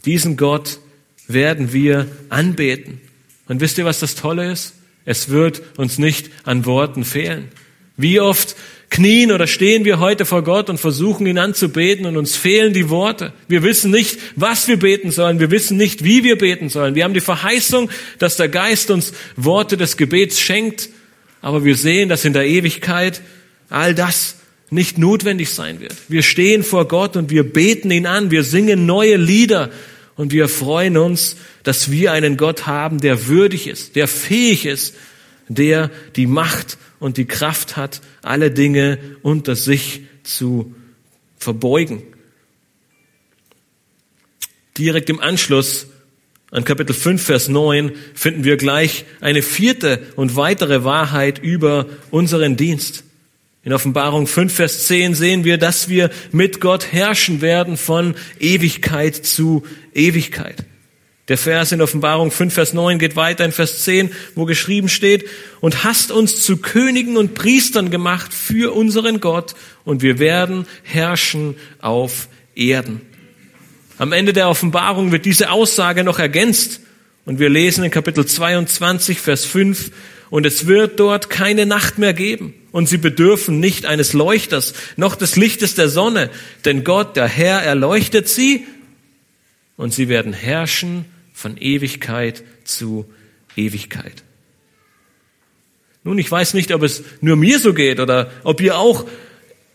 [0.05, 0.79] diesen Gott
[1.27, 3.01] werden wir anbeten.
[3.47, 4.73] Und wisst ihr, was das Tolle ist?
[5.05, 7.49] Es wird uns nicht an Worten fehlen.
[7.97, 8.55] Wie oft
[8.89, 12.89] knien oder stehen wir heute vor Gott und versuchen ihn anzubeten und uns fehlen die
[12.89, 13.33] Worte.
[13.47, 15.39] Wir wissen nicht, was wir beten sollen.
[15.39, 16.95] Wir wissen nicht, wie wir beten sollen.
[16.95, 17.89] Wir haben die Verheißung,
[18.19, 20.89] dass der Geist uns Worte des Gebets schenkt.
[21.41, 23.21] Aber wir sehen, dass in der Ewigkeit
[23.69, 24.35] all das
[24.73, 25.95] nicht notwendig sein wird.
[26.07, 29.69] Wir stehen vor Gott und wir beten ihn an, wir singen neue Lieder
[30.15, 34.95] und wir freuen uns, dass wir einen Gott haben, der würdig ist, der fähig ist,
[35.47, 40.73] der die Macht und die Kraft hat, alle Dinge unter sich zu
[41.37, 42.01] verbeugen.
[44.77, 45.87] Direkt im Anschluss
[46.49, 52.57] an Kapitel 5, Vers 9 finden wir gleich eine vierte und weitere Wahrheit über unseren
[52.57, 53.03] Dienst.
[53.65, 59.15] In Offenbarung 5, Vers 10 sehen wir, dass wir mit Gott herrschen werden von Ewigkeit
[59.15, 60.65] zu Ewigkeit.
[61.29, 65.29] Der Vers in Offenbarung 5, Vers 9 geht weiter in Vers 10, wo geschrieben steht,
[65.61, 71.55] und hast uns zu Königen und Priestern gemacht für unseren Gott, und wir werden herrschen
[71.79, 72.99] auf Erden.
[73.97, 76.81] Am Ende der Offenbarung wird diese Aussage noch ergänzt,
[77.23, 79.91] und wir lesen in Kapitel 22, Vers 5,
[80.29, 82.53] und es wird dort keine Nacht mehr geben.
[82.71, 86.29] Und sie bedürfen nicht eines Leuchters, noch des Lichtes der Sonne,
[86.65, 88.65] denn Gott, der Herr, erleuchtet sie
[89.77, 93.05] und sie werden herrschen von Ewigkeit zu
[93.55, 94.23] Ewigkeit.
[96.03, 99.05] Nun, ich weiß nicht, ob es nur mir so geht oder ob ihr auch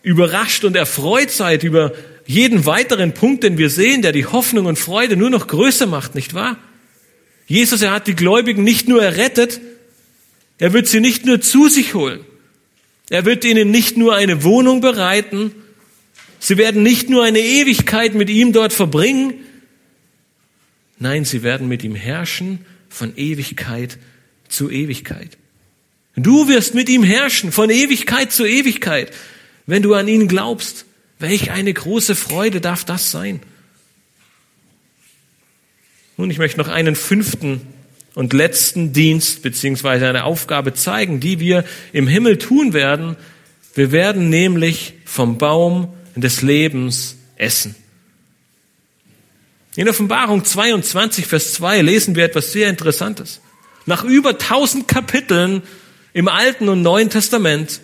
[0.03, 1.93] überrascht und erfreut seid über
[2.27, 6.15] jeden weiteren Punkt, den wir sehen, der die Hoffnung und Freude nur noch größer macht,
[6.15, 6.59] nicht wahr?
[7.47, 9.61] Jesus, er hat die Gläubigen nicht nur errettet,
[10.59, 12.21] er wird sie nicht nur zu sich holen.
[13.11, 15.55] Er wird ihnen nicht nur eine Wohnung bereiten.
[16.41, 19.35] Sie werden nicht nur eine Ewigkeit mit ihm dort verbringen.
[20.99, 23.99] Nein, sie werden mit ihm herrschen von Ewigkeit
[24.49, 25.39] zu Ewigkeit.
[26.17, 29.13] Du wirst mit ihm herrschen von Ewigkeit zu Ewigkeit,
[29.67, 30.85] wenn du an ihn glaubst.
[31.21, 33.41] Welch eine große Freude darf das sein?
[36.17, 37.61] Nun, ich möchte noch einen fünften
[38.19, 43.15] und letzten Dienst beziehungsweise eine Aufgabe zeigen, die wir im Himmel tun werden.
[43.77, 47.77] Wir werden nämlich vom Baum des Lebens essen.
[49.77, 53.41] In Offenbarung 22, Vers 2 lesen wir etwas sehr Interessantes.
[53.87, 55.63] Nach über 1000 Kapiteln
[56.13, 57.81] im Alten und Neuen Testament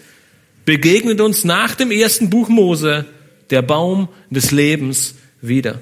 [0.64, 3.04] begegnet uns nach dem ersten Buch Mose
[3.50, 5.80] der Baum des Lebens wieder.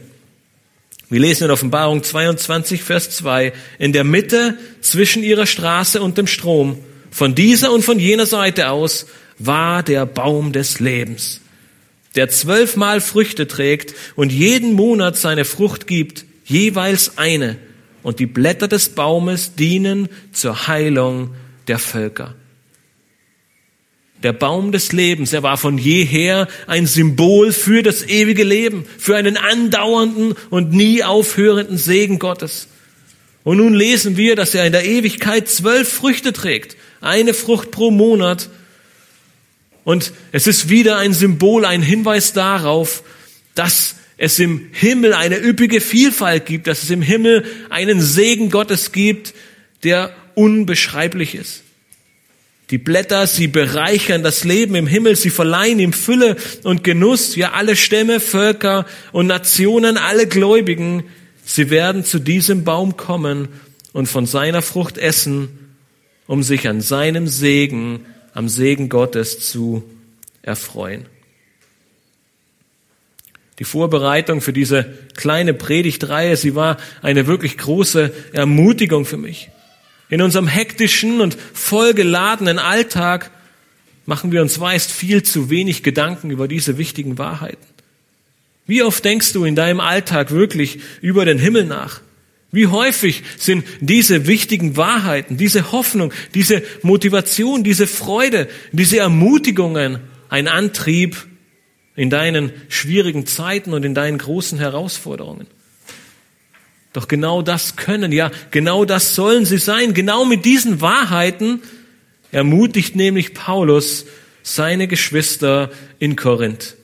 [1.13, 6.27] Wir lesen in Offenbarung 22, Vers 2, in der Mitte zwischen ihrer Straße und dem
[6.27, 6.79] Strom,
[7.11, 9.05] von dieser und von jener Seite aus,
[9.39, 11.43] war der Baum des Lebens,
[12.15, 17.59] der zwölfmal Früchte trägt und jeden Monat seine Frucht gibt, jeweils eine,
[18.03, 21.35] und die Blätter des Baumes dienen zur Heilung
[21.69, 22.35] der Völker
[24.23, 25.33] der Baum des Lebens.
[25.33, 31.03] Er war von jeher ein Symbol für das ewige Leben, für einen andauernden und nie
[31.03, 32.69] aufhörenden Segen Gottes.
[33.45, 37.91] Und nun lesen wir, dass er in der Ewigkeit zwölf Früchte trägt, eine Frucht pro
[37.91, 38.49] Monat.
[39.85, 43.03] Und es ist wieder ein Symbol, ein Hinweis darauf,
[43.57, 48.93] dass es im Himmel eine üppige Vielfalt gibt, dass es im Himmel einen Segen Gottes
[48.93, 49.35] gibt,
[49.83, 51.65] der unbeschreiblich ist.
[52.73, 57.37] Die Blätter, sie bereichern das Leben im Himmel, sie verleihen ihm Fülle und Genuss.
[57.37, 61.05] Ja, alle Stämme, Völker und Nationen, alle Gläubigen,
[61.45, 63.49] sie werden zu diesem Baum kommen
[63.93, 65.77] und von seiner Frucht essen,
[66.27, 69.85] um sich an seinem Segen, am Segen Gottes zu
[70.41, 71.05] erfreuen.
[73.59, 79.51] Die Vorbereitung für diese kleine Predigtreihe, sie war eine wirklich große Ermutigung für mich.
[80.13, 83.31] In unserem hektischen und vollgeladenen Alltag
[84.05, 87.65] machen wir uns meist viel zu wenig Gedanken über diese wichtigen Wahrheiten.
[88.67, 92.03] Wie oft denkst du in deinem Alltag wirklich über den Himmel nach?
[92.51, 99.99] Wie häufig sind diese wichtigen Wahrheiten, diese Hoffnung, diese Motivation, diese Freude, diese Ermutigungen
[100.29, 101.27] ein Antrieb
[101.97, 105.47] in deinen schwierigen Zeiten und in deinen großen Herausforderungen?
[106.93, 109.95] Doch genau das können, ja, genau das sollen sie sein.
[109.95, 111.63] Genau mit diesen Wahrheiten
[112.31, 114.07] ermutigt nämlich Paulus
[114.43, 116.77] seine Geschwister in Korinth.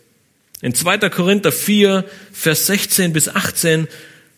[0.60, 1.10] In 2.
[1.10, 3.88] Korinther 4, Vers 16 bis 18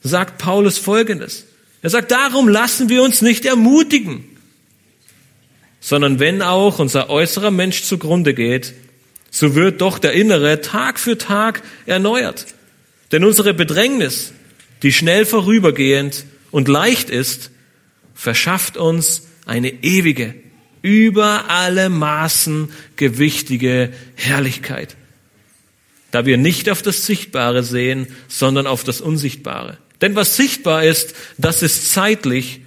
[0.02, 1.46] sagt Paulus Folgendes.
[1.82, 4.24] Er sagt, darum lassen wir uns nicht ermutigen,
[5.80, 8.74] sondern wenn auch unser äußerer Mensch zugrunde geht,
[9.30, 12.46] so wird doch der innere Tag für Tag erneuert.
[13.12, 14.32] Denn unsere Bedrängnis,
[14.82, 17.50] die schnell vorübergehend und leicht ist,
[18.14, 20.34] verschafft uns eine ewige,
[20.82, 24.96] über alle Maßen gewichtige Herrlichkeit,
[26.10, 29.78] da wir nicht auf das Sichtbare sehen, sondern auf das Unsichtbare.
[30.00, 32.60] Denn was sichtbar ist, das ist zeitlich,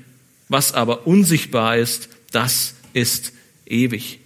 [0.50, 3.34] was aber unsichtbar ist, das ist
[3.66, 4.20] ewig.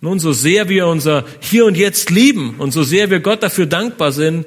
[0.00, 3.66] Nun, so sehr wir unser Hier und Jetzt lieben und so sehr wir Gott dafür
[3.66, 4.46] dankbar sind,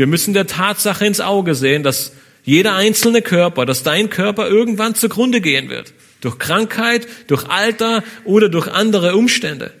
[0.00, 4.94] wir müssen der Tatsache ins Auge sehen, dass jeder einzelne Körper, dass dein Körper irgendwann
[4.94, 5.92] zugrunde gehen wird.
[6.22, 9.72] Durch Krankheit, durch Alter oder durch andere Umstände.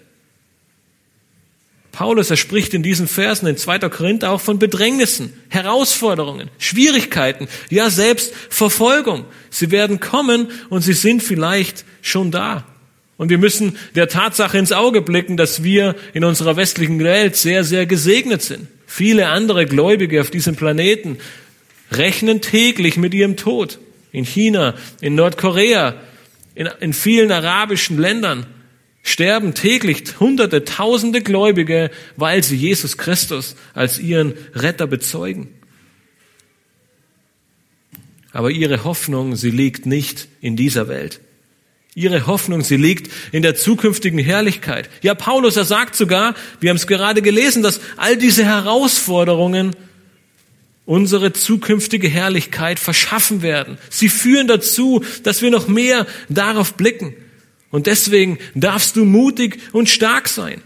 [1.90, 3.78] Paulus, er spricht in diesen Versen in 2.
[3.88, 9.24] Korinther auch von Bedrängnissen, Herausforderungen, Schwierigkeiten, ja selbst Verfolgung.
[9.48, 12.66] Sie werden kommen und sie sind vielleicht schon da.
[13.16, 17.64] Und wir müssen der Tatsache ins Auge blicken, dass wir in unserer westlichen Welt sehr,
[17.64, 18.68] sehr gesegnet sind.
[18.92, 21.18] Viele andere Gläubige auf diesem Planeten
[21.92, 23.78] rechnen täglich mit ihrem Tod.
[24.10, 25.94] In China, in Nordkorea,
[26.56, 28.46] in, in vielen arabischen Ländern
[29.04, 35.50] sterben täglich Hunderte, Tausende Gläubige, weil sie Jesus Christus als ihren Retter bezeugen.
[38.32, 41.20] Aber ihre Hoffnung, sie liegt nicht in dieser Welt.
[41.94, 44.88] Ihre Hoffnung, sie liegt in der zukünftigen Herrlichkeit.
[45.02, 49.74] Ja, Paulus, er sagt sogar, wir haben es gerade gelesen, dass all diese Herausforderungen
[50.86, 53.78] unsere zukünftige Herrlichkeit verschaffen werden.
[53.90, 57.14] Sie führen dazu, dass wir noch mehr darauf blicken.
[57.70, 60.62] Und deswegen darfst du mutig und stark sein.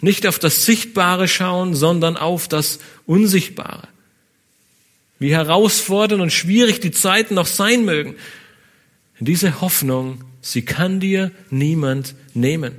[0.00, 3.88] Nicht auf das Sichtbare schauen, sondern auf das Unsichtbare.
[5.18, 8.16] Wie herausfordernd und schwierig die Zeiten noch sein mögen.
[9.20, 12.74] Diese Hoffnung Sie kann dir niemand nehmen.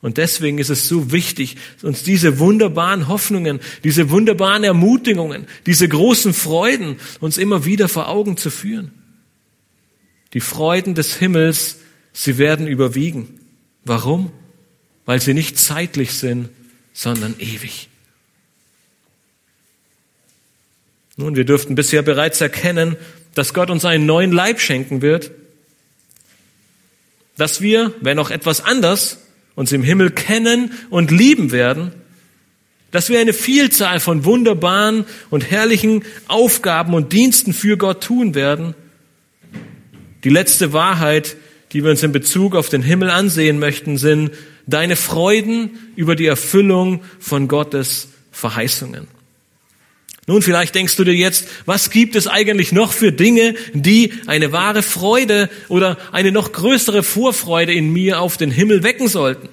[0.00, 6.32] Und deswegen ist es so wichtig, uns diese wunderbaren Hoffnungen, diese wunderbaren Ermutigungen, diese großen
[6.32, 8.92] Freuden uns immer wieder vor Augen zu führen.
[10.32, 11.78] Die Freuden des Himmels,
[12.12, 13.40] sie werden überwiegen.
[13.84, 14.30] Warum?
[15.06, 16.50] Weil sie nicht zeitlich sind,
[16.92, 17.88] sondern ewig.
[21.16, 22.94] Nun, wir dürften bisher bereits erkennen,
[23.34, 25.32] dass Gott uns einen neuen Leib schenken wird,
[27.38, 29.18] dass wir, wenn auch etwas anders,
[29.54, 31.92] uns im Himmel kennen und lieben werden,
[32.90, 38.74] dass wir eine Vielzahl von wunderbaren und herrlichen Aufgaben und Diensten für Gott tun werden.
[40.24, 41.36] Die letzte Wahrheit,
[41.72, 44.30] die wir uns in Bezug auf den Himmel ansehen möchten, sind
[44.66, 49.17] deine Freuden über die Erfüllung von Gottes Verheißungen.
[50.28, 54.52] Nun, vielleicht denkst du dir jetzt, was gibt es eigentlich noch für Dinge, die eine
[54.52, 59.48] wahre Freude oder eine noch größere Vorfreude in mir auf den Himmel wecken sollten?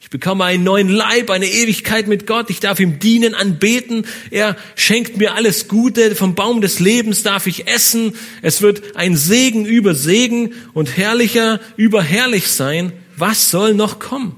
[0.00, 2.50] Ich bekomme einen neuen Leib, eine Ewigkeit mit Gott.
[2.50, 4.06] Ich darf ihm dienen, anbeten.
[4.30, 6.14] Er schenkt mir alles Gute.
[6.14, 8.14] Vom Baum des Lebens darf ich essen.
[8.42, 12.92] Es wird ein Segen über Segen und herrlicher über herrlich sein.
[13.16, 14.36] Was soll noch kommen?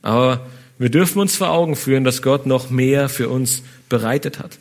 [0.00, 0.46] Aber
[0.78, 4.58] wir dürfen uns vor Augen führen, dass Gott noch mehr für uns bereitet hat.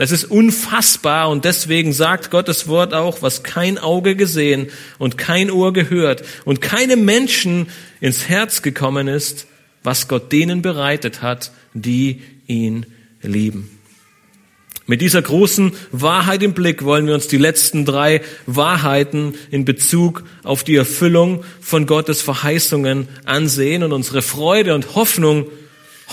[0.00, 5.50] Es ist unfassbar und deswegen sagt Gottes Wort auch, was kein Auge gesehen und kein
[5.50, 7.66] Ohr gehört und keinem Menschen
[8.00, 9.48] ins Herz gekommen ist,
[9.82, 12.86] was Gott denen bereitet hat, die ihn
[13.22, 13.77] lieben.
[14.88, 20.24] Mit dieser großen Wahrheit im Blick wollen wir uns die letzten drei Wahrheiten in Bezug
[20.44, 25.46] auf die Erfüllung von Gottes Verheißungen ansehen und unsere Freude und Hoffnung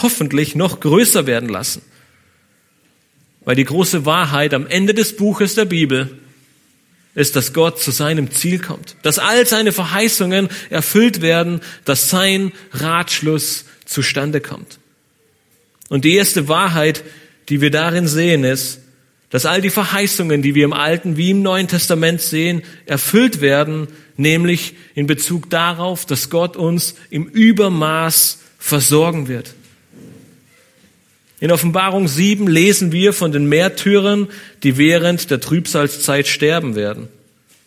[0.03, 1.84] hoffentlich noch größer werden lassen.
[3.45, 6.09] Weil die große Wahrheit am Ende des Buches der Bibel
[7.13, 12.51] ist, dass Gott zu seinem Ziel kommt, dass all seine Verheißungen erfüllt werden, dass sein
[12.73, 14.80] Ratschluss zustande kommt.
[15.88, 17.05] Und die erste Wahrheit,
[17.50, 18.80] die wir darin sehen, ist,
[19.30, 23.88] dass all die Verheißungen, die wir im Alten wie im Neuen Testament sehen, erfüllt werden,
[24.18, 29.54] nämlich in Bezug darauf, dass Gott uns im Übermaß versorgen wird.
[31.39, 34.30] In Offenbarung 7 lesen wir von den Märtyrern,
[34.64, 37.10] die während der Trübsalzeit sterben werden.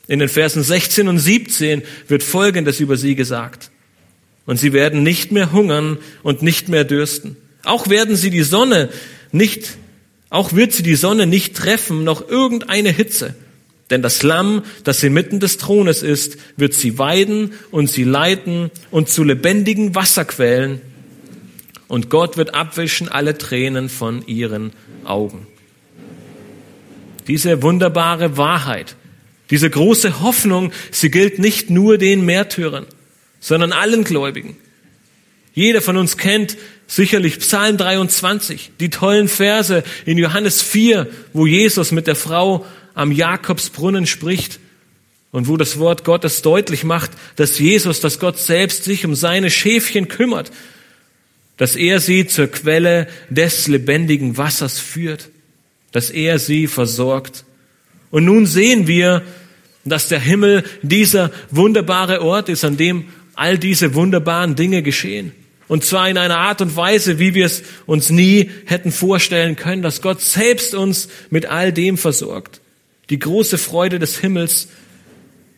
[0.06, 3.70] In den Versen 16 und 17 wird Folgendes über sie gesagt.
[4.46, 7.36] Und sie werden nicht mehr hungern und nicht mehr dürsten.
[7.62, 8.88] Auch werden sie die Sonne
[9.32, 9.76] nicht,
[10.30, 13.34] auch wird sie die Sonne nicht treffen, noch irgendeine Hitze.
[13.90, 19.08] Denn das Lamm, das inmitten des Thrones ist, wird sie weiden und sie leiten und
[19.08, 20.82] zu lebendigen Wasserquellen
[21.88, 24.72] und Gott wird abwischen alle Tränen von ihren
[25.04, 25.46] Augen.
[27.26, 28.94] Diese wunderbare Wahrheit,
[29.50, 32.86] diese große Hoffnung, sie gilt nicht nur den Märtyrern,
[33.40, 34.56] sondern allen Gläubigen.
[35.54, 36.56] Jeder von uns kennt
[36.88, 43.12] sicherlich Psalm 23, die tollen Verse in Johannes 4, wo Jesus mit der Frau am
[43.12, 44.58] Jakobsbrunnen spricht
[45.30, 49.50] und wo das Wort Gottes deutlich macht, dass Jesus, dass Gott selbst sich um seine
[49.50, 50.50] Schäfchen kümmert
[51.58, 55.28] dass er sie zur Quelle des lebendigen Wassers führt,
[55.92, 57.44] dass er sie versorgt.
[58.10, 59.22] Und nun sehen wir,
[59.84, 65.32] dass der Himmel dieser wunderbare Ort ist, an dem all diese wunderbaren Dinge geschehen.
[65.68, 69.82] Und zwar in einer Art und Weise, wie wir es uns nie hätten vorstellen können,
[69.82, 72.60] dass Gott selbst uns mit all dem versorgt.
[73.10, 74.68] Die große Freude des Himmels,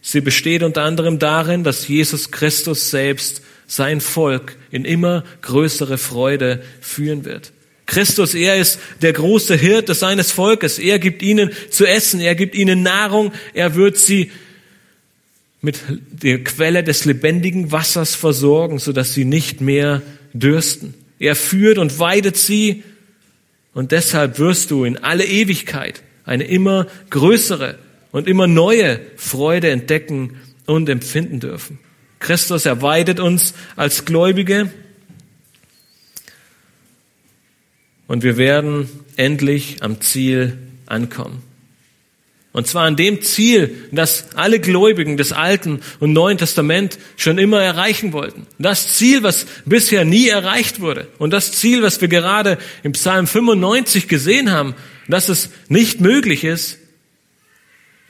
[0.03, 6.63] sie besteht unter anderem darin, dass Jesus Christus selbst sein Volk in immer größere Freude
[6.81, 7.53] führen wird.
[7.87, 10.79] Christus, er ist der große Hirte seines Volkes.
[10.79, 14.31] Er gibt ihnen zu essen, er gibt ihnen Nahrung, er wird sie
[15.61, 15.81] mit
[16.11, 20.03] der Quelle des lebendigen Wassers versorgen, sodass sie nicht mehr
[20.33, 20.95] dürsten.
[21.19, 22.83] Er führt und weidet sie
[23.75, 27.79] und deshalb wirst du in alle Ewigkeit eine immer größere
[28.11, 30.37] und immer neue Freude entdecken
[30.67, 31.79] und empfinden dürfen.
[32.19, 34.71] Christus erweidet uns als Gläubige
[38.07, 41.50] und wir werden endlich am Ziel ankommen.
[42.53, 47.63] Und zwar an dem Ziel, das alle Gläubigen des Alten und Neuen Testament schon immer
[47.63, 48.47] erreichen wollten.
[48.59, 51.07] Das Ziel, was bisher nie erreicht wurde.
[51.19, 54.75] Und das Ziel, was wir gerade im Psalm 95 gesehen haben,
[55.07, 56.79] dass es nicht möglich ist,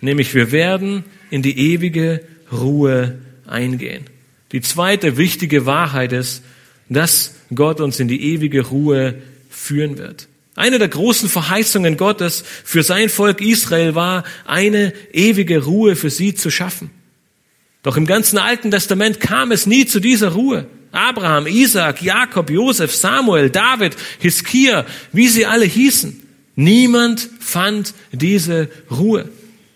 [0.01, 4.07] nämlich wir werden in die ewige Ruhe eingehen.
[4.53, 6.43] Die zweite wichtige Wahrheit ist,
[6.89, 9.21] dass Gott uns in die ewige Ruhe
[9.51, 10.29] führen wird.
[10.61, 16.35] Eine der großen Verheißungen Gottes für sein Volk Israel war, eine ewige Ruhe für sie
[16.35, 16.91] zu schaffen.
[17.83, 20.67] Doch im ganzen Alten Testament kam es nie zu dieser Ruhe.
[20.93, 26.29] Abraham, Isaac, Jakob, Josef, Samuel, David, Hiskia, wie sie alle hießen.
[26.57, 29.31] Niemand fand diese Ruhe.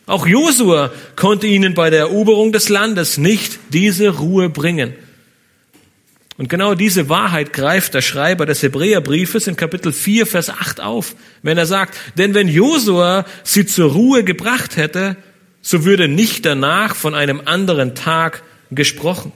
[0.05, 4.93] Auch Josua konnte ihnen bei der Eroberung des Landes nicht diese Ruhe bringen.
[6.37, 11.15] Und genau diese Wahrheit greift der Schreiber des Hebräerbriefes in Kapitel 4, Vers 8 auf,
[11.43, 15.17] wenn er sagt, denn wenn Josua sie zur Ruhe gebracht hätte,
[15.63, 19.33] so würde nicht danach von einem anderen Tag gesprochen.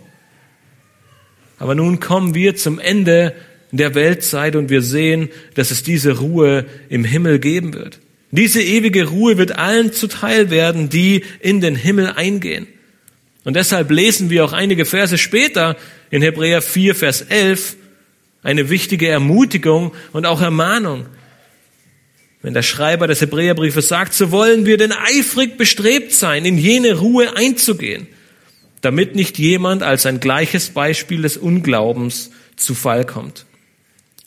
[1.58, 3.34] Aber nun kommen wir zum Ende
[3.70, 8.00] der Weltzeit und wir sehen, dass es diese Ruhe im Himmel geben wird.
[8.30, 12.66] Diese ewige Ruhe wird allen zuteil werden, die in den Himmel eingehen.
[13.44, 15.76] Und deshalb lesen wir auch einige Verse später
[16.10, 17.76] in Hebräer 4, Vers 11
[18.42, 21.06] eine wichtige Ermutigung und auch Ermahnung.
[22.40, 26.94] Wenn der Schreiber des Hebräerbriefes sagt, so wollen wir denn eifrig bestrebt sein, in jene
[26.94, 28.06] Ruhe einzugehen,
[28.80, 33.44] damit nicht jemand als ein gleiches Beispiel des Unglaubens zu Fall kommt.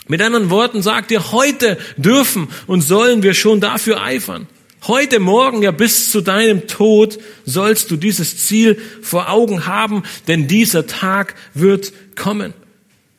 [0.07, 4.47] Mit anderen Worten sagt ihr, heute dürfen und sollen wir schon dafür eifern.
[4.88, 10.47] Heute Morgen, ja bis zu deinem Tod, sollst du dieses Ziel vor Augen haben, denn
[10.47, 12.55] dieser Tag wird kommen.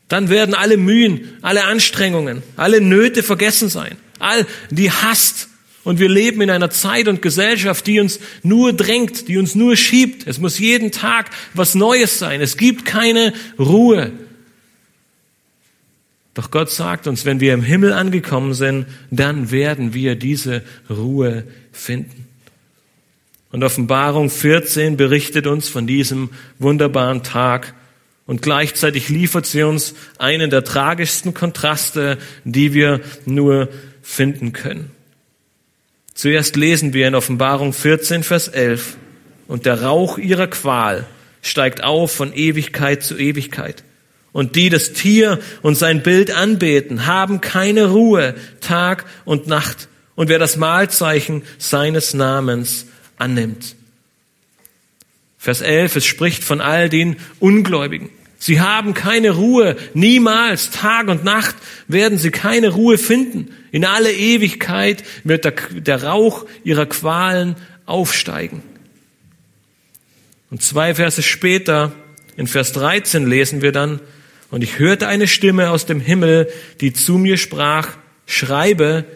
[0.08, 3.96] Dann werden alle Mühen, alle Anstrengungen, alle Nöte vergessen sein.
[4.18, 5.48] All die Hast
[5.84, 9.76] Und wir leben in einer Zeit und Gesellschaft, die uns nur drängt, die uns nur
[9.76, 10.26] schiebt.
[10.26, 12.40] Es muss jeden Tag was Neues sein.
[12.40, 14.12] Es gibt keine Ruhe.
[16.34, 21.44] Doch Gott sagt uns, wenn wir im Himmel angekommen sind, dann werden wir diese Ruhe
[21.72, 22.26] finden.
[23.50, 27.74] Und Offenbarung 14 berichtet uns von diesem wunderbaren Tag.
[28.26, 33.68] Und gleichzeitig liefert sie uns einen der tragischsten Kontraste, die wir nur
[34.00, 34.90] finden können.
[36.14, 38.96] Zuerst lesen wir in Offenbarung 14, Vers 11,
[39.48, 41.06] und der Rauch ihrer Qual
[41.42, 43.84] steigt auf von Ewigkeit zu Ewigkeit.
[44.32, 49.88] Und die das Tier und sein Bild anbeten, haben keine Ruhe Tag und Nacht.
[50.14, 52.86] Und wer das Mahlzeichen seines Namens
[53.18, 53.76] annimmt.
[55.38, 58.10] Vers 11, es spricht von all den Ungläubigen.
[58.38, 61.54] Sie haben keine Ruhe, niemals, Tag und Nacht
[61.86, 63.54] werden sie keine Ruhe finden.
[63.70, 67.54] In alle Ewigkeit wird der, der Rauch ihrer Qualen
[67.86, 68.62] aufsteigen.
[70.50, 71.92] Und zwei Verse später,
[72.36, 74.00] in Vers 13 lesen wir dann,
[74.52, 76.46] und ich hörte eine Stimme aus dem Himmel,
[76.82, 77.88] die zu mir sprach,
[78.26, 79.06] schreibe,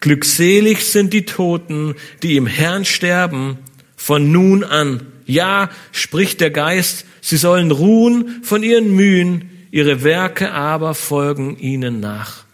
[0.00, 3.56] glückselig sind die Toten, die im Herrn sterben,
[3.96, 5.06] von nun an.
[5.24, 12.00] Ja, spricht der Geist, sie sollen ruhen von ihren Mühen, ihre Werke aber folgen ihnen
[12.00, 12.44] nach.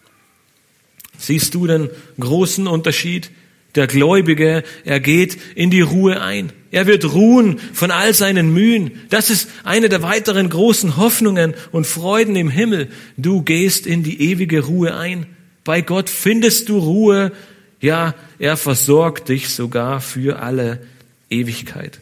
[1.19, 3.33] Siehst du den großen Unterschied?
[3.75, 6.53] Der Gläubige, er geht in die Ruhe ein.
[6.71, 8.93] Er wird ruhen von all seinen Mühen.
[9.11, 12.89] Das ist eine der weiteren großen Hoffnungen und Freuden im Himmel.
[13.17, 15.27] Du gehst in die ewige Ruhe ein.
[15.65, 17.33] Bei Gott findest du Ruhe.
[17.81, 20.87] Ja, er versorgt dich sogar für alle
[21.29, 21.99] Ewigkeit.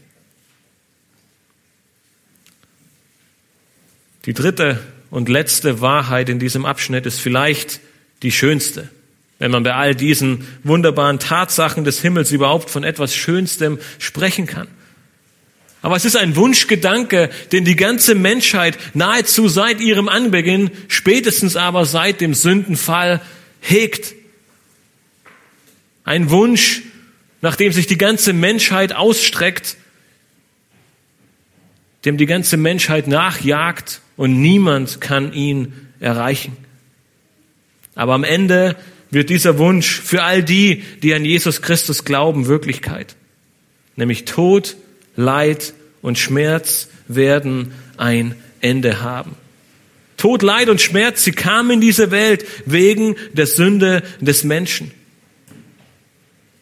[4.26, 7.80] Die dritte und letzte Wahrheit in diesem Abschnitt ist vielleicht
[8.22, 8.90] die schönste
[9.38, 14.68] wenn man bei all diesen wunderbaren Tatsachen des Himmels überhaupt von etwas Schönstem sprechen kann.
[15.80, 21.86] Aber es ist ein Wunschgedanke, den die ganze Menschheit nahezu seit ihrem Anbeginn, spätestens aber
[21.86, 23.20] seit dem Sündenfall
[23.60, 24.14] hegt.
[26.02, 26.82] Ein Wunsch,
[27.42, 29.76] nach dem sich die ganze Menschheit ausstreckt,
[32.04, 36.56] dem die ganze Menschheit nachjagt und niemand kann ihn erreichen.
[37.94, 38.76] Aber am Ende
[39.10, 43.16] wird dieser Wunsch für all die, die an Jesus Christus glauben, Wirklichkeit.
[43.96, 44.76] Nämlich Tod,
[45.16, 49.34] Leid und Schmerz werden ein Ende haben.
[50.16, 54.90] Tod, Leid und Schmerz, sie kamen in diese Welt wegen der Sünde des Menschen.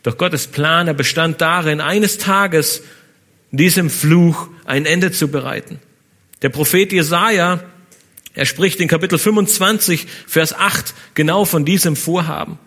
[0.02, 2.82] Doch Gottes Plan, er bestand darin, eines Tages
[3.50, 5.80] diesem Fluch ein Ende zu bereiten.
[6.42, 7.64] Der Prophet Jesaja
[8.36, 12.58] er spricht in Kapitel 25, Vers 8 genau von diesem Vorhaben.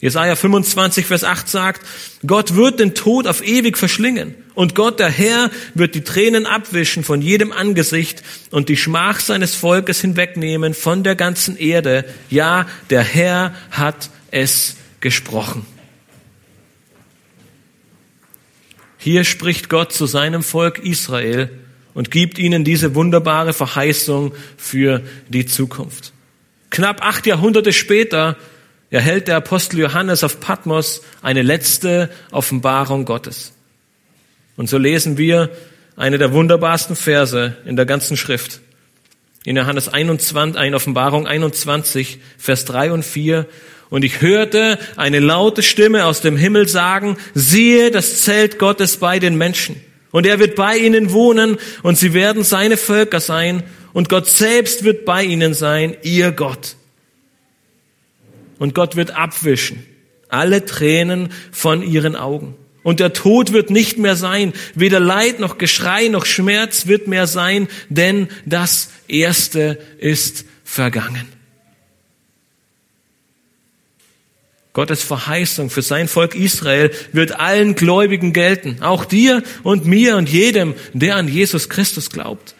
[0.00, 1.86] Jesaja 25, Vers 8 sagt,
[2.26, 7.04] Gott wird den Tod auf ewig verschlingen und Gott, der Herr, wird die Tränen abwischen
[7.04, 12.04] von jedem Angesicht und die Schmach seines Volkes hinwegnehmen von der ganzen Erde.
[12.28, 15.64] Ja, der Herr hat es gesprochen.
[18.98, 21.61] Hier spricht Gott zu seinem Volk Israel
[21.94, 26.12] und gibt ihnen diese wunderbare Verheißung für die Zukunft.
[26.70, 28.36] Knapp acht Jahrhunderte später
[28.90, 33.52] erhält der Apostel Johannes auf Patmos eine letzte Offenbarung Gottes.
[34.56, 35.50] Und so lesen wir
[35.96, 38.60] eine der wunderbarsten Verse in der ganzen Schrift.
[39.44, 43.46] In Johannes 21, in Offenbarung 21, Vers 3 und 4.
[43.90, 49.18] Und ich hörte eine laute Stimme aus dem Himmel sagen, siehe das Zelt Gottes bei
[49.18, 49.76] den Menschen
[50.12, 54.84] und er wird bei ihnen wohnen und sie werden seine Völker sein und Gott selbst
[54.84, 56.76] wird bei ihnen sein, ihr Gott.
[58.58, 59.84] Und Gott wird abwischen
[60.32, 62.54] alle Tränen von ihren Augen.
[62.82, 67.26] Und der Tod wird nicht mehr sein, weder Leid noch Geschrei noch Schmerz wird mehr
[67.26, 71.41] sein, denn das Erste ist vergangen.
[74.72, 80.28] Gottes Verheißung für sein Volk Israel wird allen Gläubigen gelten, auch dir und mir und
[80.30, 82.54] jedem, der an Jesus Christus glaubt.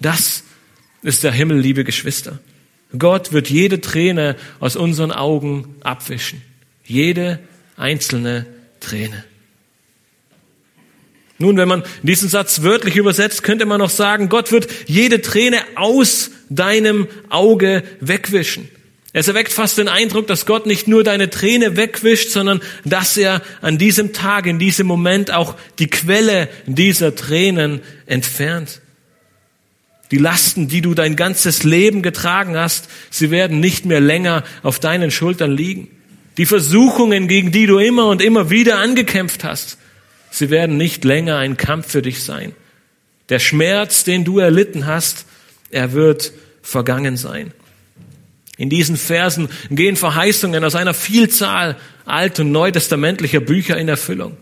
[0.00, 0.44] Das
[1.02, 2.38] ist der Himmel, liebe Geschwister.
[2.96, 6.42] Gott wird jede Träne aus unseren Augen abwischen.
[6.84, 7.40] Jede
[7.76, 8.46] einzelne
[8.80, 9.24] Träne.
[11.38, 15.58] Nun, wenn man diesen Satz wörtlich übersetzt, könnte man noch sagen, Gott wird jede Träne
[15.76, 18.68] aus deinem Auge wegwischen.
[19.14, 23.42] Es erweckt fast den Eindruck, dass Gott nicht nur deine Träne wegwischt, sondern dass er
[23.62, 28.82] an diesem Tag, in diesem Moment auch die Quelle dieser Tränen entfernt.
[30.10, 34.78] Die Lasten, die du dein ganzes Leben getragen hast, sie werden nicht mehr länger auf
[34.78, 35.88] deinen Schultern liegen.
[36.36, 39.78] Die Versuchungen, gegen die du immer und immer wieder angekämpft hast,
[40.30, 42.54] sie werden nicht länger ein Kampf für dich sein.
[43.28, 45.26] Der Schmerz, den du erlitten hast,
[45.70, 46.32] er wird
[46.62, 47.52] vergangen sein.
[48.58, 54.36] In diesen Versen gehen Verheißungen aus einer Vielzahl alt- und neutestamentlicher Bücher in Erfüllung.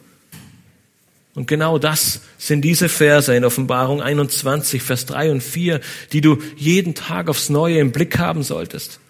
[1.35, 5.81] Und genau das sind diese Verse in Offenbarung 21, Vers 3 und 4,
[6.13, 9.01] die du jeden Tag aufs Neue im Blick haben solltest,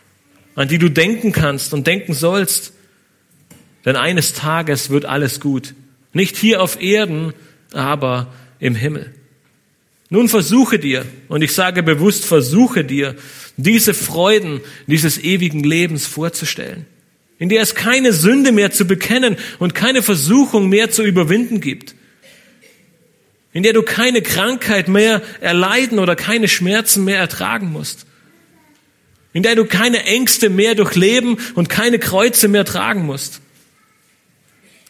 [0.56, 2.72] an die du denken kannst und denken sollst.
[3.84, 5.74] Denn eines Tages wird alles gut.
[6.12, 7.32] Nicht hier auf Erden,
[7.72, 9.14] aber im Himmel.
[10.08, 13.16] Nun versuche dir, und ich sage bewusst versuche dir,
[13.56, 16.86] diese Freuden dieses ewigen Lebens vorzustellen,
[17.38, 21.94] in der es keine Sünde mehr zu bekennen und keine Versuchung mehr zu überwinden gibt,
[23.52, 28.06] in der du keine Krankheit mehr erleiden oder keine Schmerzen mehr ertragen musst,
[29.32, 33.40] in der du keine Ängste mehr durchleben und keine Kreuze mehr tragen musst.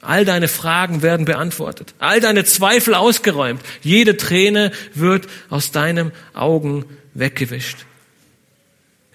[0.07, 6.85] All deine Fragen werden beantwortet, all deine Zweifel ausgeräumt, jede Träne wird aus deinen Augen
[7.15, 7.79] weggewischt.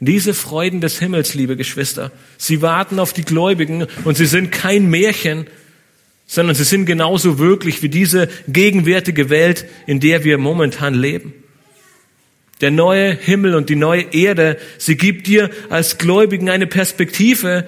[0.01, 4.89] Diese Freuden des Himmels, liebe Geschwister, sie warten auf die Gläubigen und sie sind kein
[4.89, 5.47] Märchen,
[6.25, 11.33] sondern sie sind genauso wirklich wie diese gegenwärtige Welt, in der wir momentan leben.
[12.59, 17.65] Der neue Himmel und die neue Erde, sie gibt dir als Gläubigen eine Perspektive,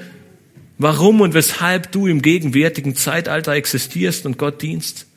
[0.78, 5.08] warum und weshalb du im gegenwärtigen Zeitalter existierst und Gott dienst.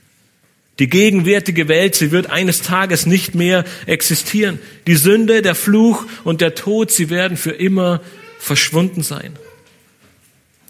[0.79, 4.59] Die gegenwärtige Welt, sie wird eines Tages nicht mehr existieren.
[4.87, 8.03] Die Sünde, der Fluch und der Tod, sie werden für immer
[8.39, 9.39] verschwunden sein.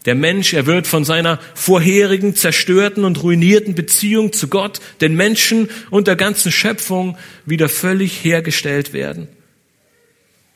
[0.04, 5.68] Der Mensch, er wird von seiner vorherigen zerstörten und ruinierten Beziehung zu Gott, den Menschen
[5.90, 9.26] und der ganzen Schöpfung wieder völlig hergestellt werden.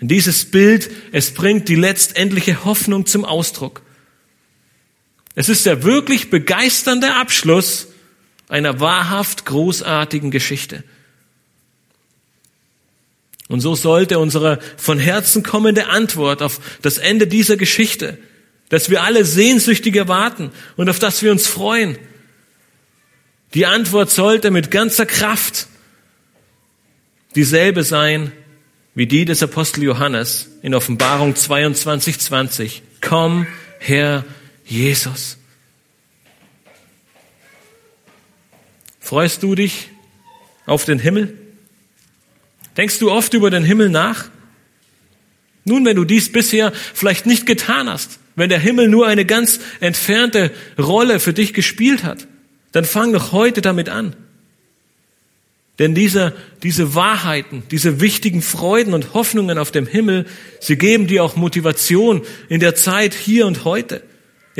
[0.00, 3.82] Und dieses Bild, es bringt die letztendliche Hoffnung zum Ausdruck.
[5.40, 7.88] Es ist der wirklich begeisternde Abschluss
[8.48, 10.84] einer wahrhaft großartigen Geschichte.
[13.48, 18.18] Und so sollte unsere von Herzen kommende Antwort auf das Ende dieser Geschichte
[18.70, 21.98] das wir alle sehnsüchtig erwarten und auf das wir uns freuen.
[23.52, 25.66] Die Antwort sollte mit ganzer Kraft
[27.34, 28.32] dieselbe sein
[28.94, 32.82] wie die des Apostel Johannes in Offenbarung 22, 20.
[33.00, 33.46] Komm,
[33.80, 34.24] Herr
[34.70, 35.36] Jesus.
[39.00, 39.88] Freust du dich
[40.66, 41.36] auf den Himmel?
[42.76, 44.30] Denkst du oft über den Himmel nach?
[45.64, 49.58] Nun, wenn du dies bisher vielleicht nicht getan hast, wenn der Himmel nur eine ganz
[49.80, 52.26] entfernte Rolle für dich gespielt hat,
[52.72, 54.14] dann fang doch heute damit an.
[55.80, 60.26] Denn diese, diese Wahrheiten, diese wichtigen Freuden und Hoffnungen auf dem Himmel,
[60.60, 64.02] sie geben dir auch Motivation in der Zeit hier und heute.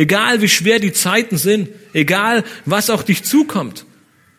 [0.00, 3.84] Egal wie schwer die Zeiten sind, egal was auch dich zukommt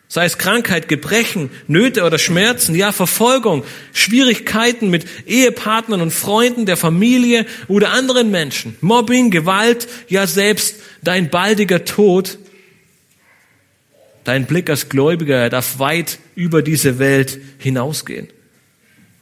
[0.08, 6.76] sei es Krankheit, Gebrechen, Nöte oder Schmerzen, ja Verfolgung, Schwierigkeiten mit Ehepartnern und Freunden, der
[6.76, 12.40] Familie oder anderen Menschen, Mobbing, Gewalt, ja selbst dein baldiger Tod.
[14.26, 18.28] Dein Blick als Gläubiger darf weit über diese Welt hinausgehen.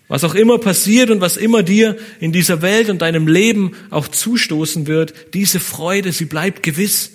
[0.09, 4.07] Was auch immer passiert und was immer dir in dieser Welt und deinem Leben auch
[4.07, 7.11] zustoßen wird, diese Freude, sie bleibt gewiss.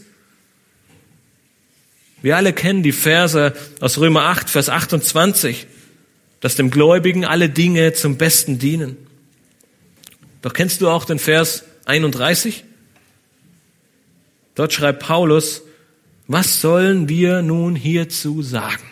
[2.23, 5.67] Wir alle kennen die Verse aus Römer 8, Vers 28,
[6.41, 8.97] dass dem Gläubigen alle Dinge zum Besten dienen.
[10.41, 12.65] Doch kennst du auch den Vers 31?
[14.55, 15.63] Dort schreibt Paulus,
[16.29, 18.85] was sollen wir nun hierzu sagen?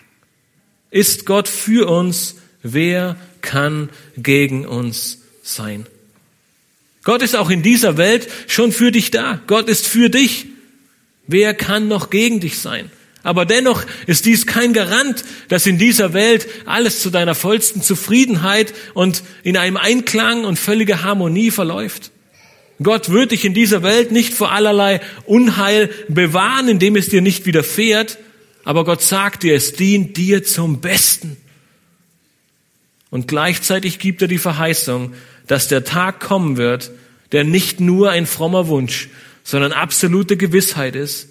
[0.90, 5.86] Ist Gott für uns, wer kann gegen uns sein?
[7.04, 9.40] Gott ist auch in dieser Welt schon für dich da.
[9.46, 10.46] Gott ist für dich.
[11.26, 12.90] Wer kann noch gegen dich sein?
[13.24, 18.74] Aber dennoch ist dies kein Garant, dass in dieser Welt alles zu deiner vollsten Zufriedenheit
[18.94, 22.10] und in einem Einklang und völliger Harmonie verläuft.
[22.82, 27.46] Gott wird dich in dieser Welt nicht vor allerlei Unheil bewahren, indem es dir nicht
[27.46, 28.18] widerfährt,
[28.64, 31.36] aber Gott sagt dir, es dient dir zum Besten.
[33.12, 35.12] Und gleichzeitig gibt er die Verheißung,
[35.46, 36.90] dass der Tag kommen wird,
[37.30, 39.10] der nicht nur ein frommer Wunsch,
[39.44, 41.28] sondern absolute Gewissheit ist,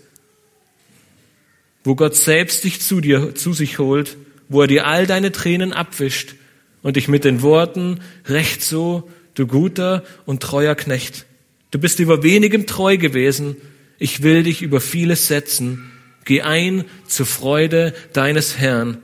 [1.84, 4.16] wo Gott selbst dich zu dir, zu sich holt,
[4.48, 6.36] wo er dir all deine Tränen abwischt
[6.84, 11.26] und dich mit den Worten, recht so, du guter und treuer Knecht.
[11.72, 13.56] Du bist über wenigem treu gewesen.
[13.98, 15.92] Ich will dich über vieles setzen.
[16.26, 19.00] Geh ein zur Freude deines Herrn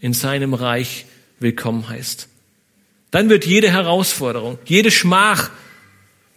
[0.00, 1.04] in seinem Reich
[1.42, 2.28] willkommen heißt.
[3.10, 5.50] Dann wird jede Herausforderung, jede Schmach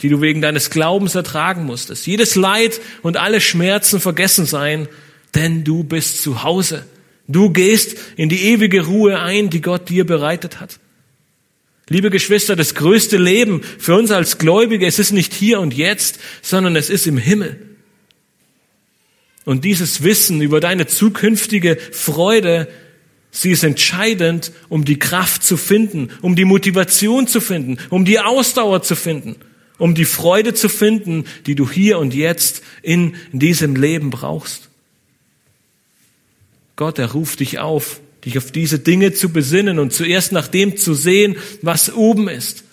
[0.02, 2.06] die du wegen deines Glaubens ertragen musstest.
[2.06, 4.88] Jedes Leid und alle Schmerzen vergessen sein,
[5.34, 6.86] denn du bist zu Hause.
[7.28, 10.80] Du gehst in die ewige Ruhe ein, die Gott dir bereitet hat.
[11.88, 16.20] Liebe Geschwister, das größte Leben für uns als Gläubige, es ist nicht hier und jetzt,
[16.42, 17.60] sondern es ist im Himmel.
[19.46, 22.68] Und dieses Wissen über deine zukünftige Freude,
[23.36, 28.20] sie ist entscheidend, um die Kraft zu finden, um die Motivation zu finden, um die
[28.20, 29.36] Ausdauer zu finden,
[29.78, 34.70] um die Freude zu finden, die du hier und jetzt in diesem Leben brauchst.
[36.78, 40.78] Gott, er ruft dich auf, dich auf diese Dinge zu besinnen und zuerst nach dem
[40.78, 42.64] zu sehen, was oben ist.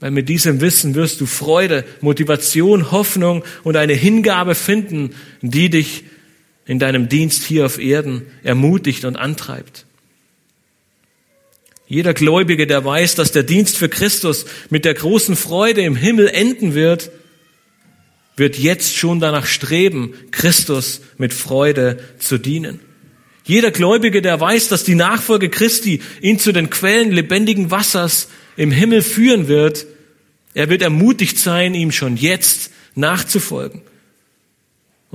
[0.00, 6.04] Weil mit diesem Wissen wirst du Freude, Motivation, Hoffnung und eine Hingabe finden, die dich
[6.66, 9.86] in deinem Dienst hier auf Erden ermutigt und antreibt.
[11.86, 16.28] Jeder Gläubige, der weiß, dass der Dienst für Christus mit der großen Freude im Himmel
[16.28, 17.10] enden wird,
[18.36, 22.80] wird jetzt schon danach streben, Christus mit Freude zu dienen.
[23.44, 28.72] Jeder Gläubige, der weiß, dass die Nachfolge Christi ihn zu den Quellen lebendigen Wassers im
[28.72, 29.86] Himmel führen wird,
[30.54, 33.82] er wird ermutigt sein, ihm schon jetzt nachzufolgen.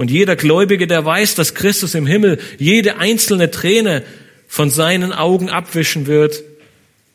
[0.02, 4.04] Und jeder Gläubige, der weiß, dass Christus im Himmel jede einzelne Träne
[4.48, 6.42] von seinen Augen abwischen wird,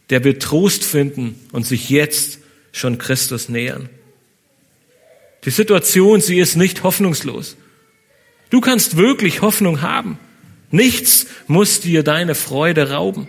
[0.09, 2.39] der wird Trost finden und sich jetzt
[2.71, 3.89] schon Christus nähern.
[5.45, 7.57] Die Situation, sie ist nicht hoffnungslos.
[8.51, 10.17] Du kannst wirklich Hoffnung haben.
[10.71, 13.27] Nichts muss dir deine Freude rauben.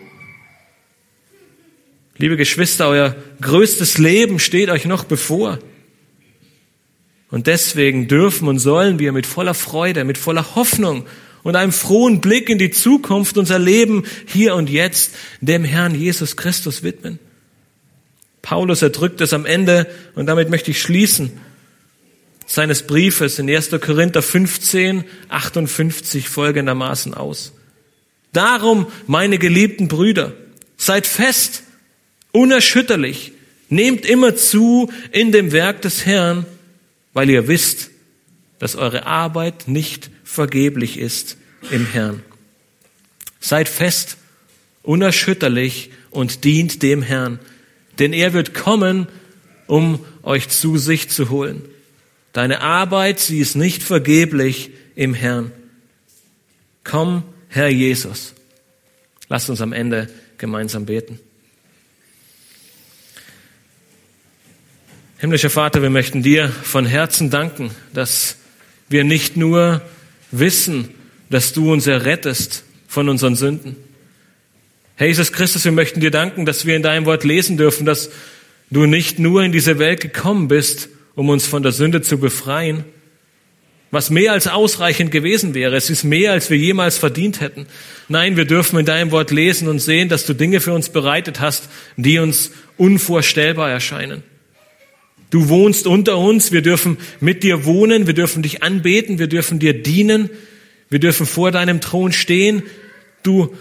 [2.20, 5.58] Liebe Geschwister, euer größtes Leben steht euch noch bevor.
[7.30, 11.06] Und deswegen dürfen und sollen wir mit voller Freude, mit voller Hoffnung
[11.44, 16.36] und einem frohen Blick in die Zukunft unser Leben hier und jetzt dem Herrn Jesus
[16.36, 17.20] Christus widmen.
[18.42, 21.34] Paulus erdrückt es am Ende, und damit möchte ich schließen,
[22.46, 23.72] seines Briefes in 1.
[23.82, 27.54] Korinther 15, 58 folgendermaßen aus.
[28.32, 30.34] Darum, meine geliebten Brüder,
[30.78, 31.64] seid fest,
[32.32, 33.34] unerschütterlich,
[33.68, 36.46] nehmt immer zu in dem Werk des Herrn,
[37.18, 37.90] weil ihr wisst,
[38.60, 41.38] dass eure Arbeit nicht vergeblich ist
[41.72, 42.22] im Herrn.
[43.40, 44.18] Seid fest,
[44.84, 47.40] unerschütterlich und dient dem Herrn,
[47.98, 49.08] denn er wird kommen,
[49.66, 51.66] um euch zu sich zu holen.
[52.34, 55.52] Deine Arbeit, sie ist nicht vergeblich im Herrn.
[56.84, 58.36] Komm, Herr Jesus.
[59.28, 60.08] Lass uns am Ende
[60.38, 61.20] gemeinsam beten.
[65.20, 68.38] Himmlischer Vater, wir möchten dir von Herzen danken, dass
[68.88, 69.82] wir nicht nur
[70.30, 70.90] wissen,
[71.32, 73.78] dass du uns errettest von unseren Sünden.
[74.96, 78.12] Herr Jesus Christus, wir möchten dir danken, dass wir in deinem Wort lesen dürfen, dass
[78.70, 82.84] du nicht nur in diese Welt gekommen bist, um uns von der Sünde zu befreien,
[83.90, 85.76] was mehr als ausreichend gewesen wäre.
[85.76, 87.66] Es ist mehr, als wir jemals verdient hätten.
[88.08, 91.40] Nein, wir dürfen in deinem Wort lesen und sehen, dass du Dinge für uns bereitet
[91.40, 94.22] hast, die uns unvorstellbar erscheinen.
[95.30, 99.60] Du wohnst unter uns, wir dürfen mit dir wohnen, wir dürfen dich anbeten, wir dürfen
[99.60, 100.30] dir dienen,
[100.90, 102.64] wir dürfen vor deinem Thron stehen.
[103.24, 103.54] Du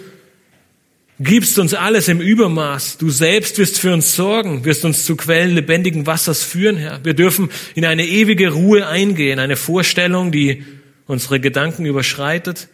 [1.18, 2.98] gibst uns alles im Übermaß.
[2.98, 7.04] Du selbst wirst für uns sorgen, wirst uns zu Quellen lebendigen Wassers führen, Herr.
[7.04, 10.64] Wir dürfen in eine ewige Ruhe eingehen, eine Vorstellung, die
[11.06, 12.68] unsere Gedanken überschreitet.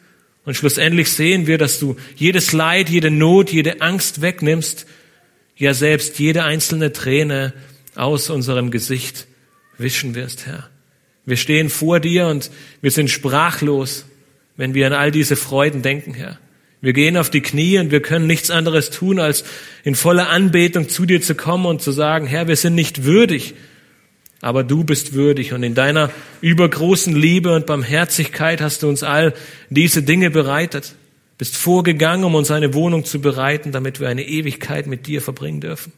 [0.45, 4.87] Und schlussendlich sehen wir, dass du jedes Leid, jede Not, jede Angst wegnimmst,
[5.57, 7.53] ja selbst jede einzelne Träne
[7.95, 9.27] aus unserem Gesicht
[9.79, 10.69] wischen wirst, Herr.
[11.25, 14.07] Wir stehen vor dir und wir sind sprachlos,
[14.57, 16.39] wenn wir an all diese Freuden denken, Herr.
[16.81, 19.45] Wir gehen auf die Knie und wir können nichts anderes tun, als
[19.85, 23.55] in voller Anbetung zu dir zu kommen und zu sagen, Herr, wir sind nicht würdig,
[24.41, 29.33] aber du bist würdig und in deiner übergroßen Liebe und Barmherzigkeit hast du uns all
[29.71, 30.97] diese Dinge bereitet,
[31.39, 35.61] bist vorgegangen, um uns eine Wohnung zu bereiten, damit wir eine Ewigkeit mit dir verbringen
[35.61, 35.93] dürfen.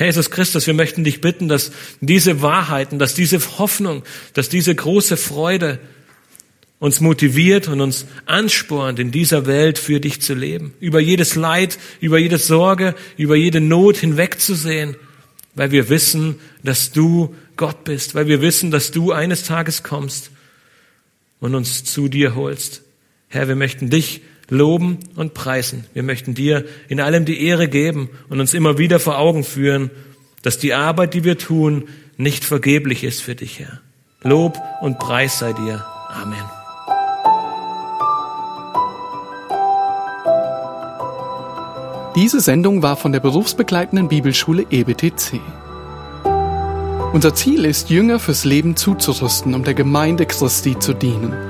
[0.00, 4.74] Herr Jesus Christus, wir möchten dich bitten, dass diese Wahrheiten, dass diese Hoffnung, dass diese
[4.74, 5.78] große Freude
[6.78, 10.72] uns motiviert und uns anspornt, in dieser Welt für dich zu leben.
[10.80, 14.96] Über jedes Leid, über jede Sorge, über jede Not hinwegzusehen,
[15.54, 20.30] weil wir wissen, dass du Gott bist, weil wir wissen, dass du eines Tages kommst
[21.40, 22.80] und uns zu dir holst.
[23.28, 25.84] Herr, wir möchten dich loben und preisen.
[25.94, 29.90] Wir möchten dir in allem die Ehre geben und uns immer wieder vor Augen führen,
[30.42, 33.80] dass die Arbeit, die wir tun, nicht vergeblich ist für dich, Herr.
[34.22, 35.84] Lob und Preis sei dir.
[36.08, 36.44] Amen.
[42.16, 45.40] Diese Sendung war von der berufsbegleitenden Bibelschule EBTC.
[47.12, 51.49] Unser Ziel ist, Jünger fürs Leben zuzurüsten, um der Gemeinde Christi zu dienen.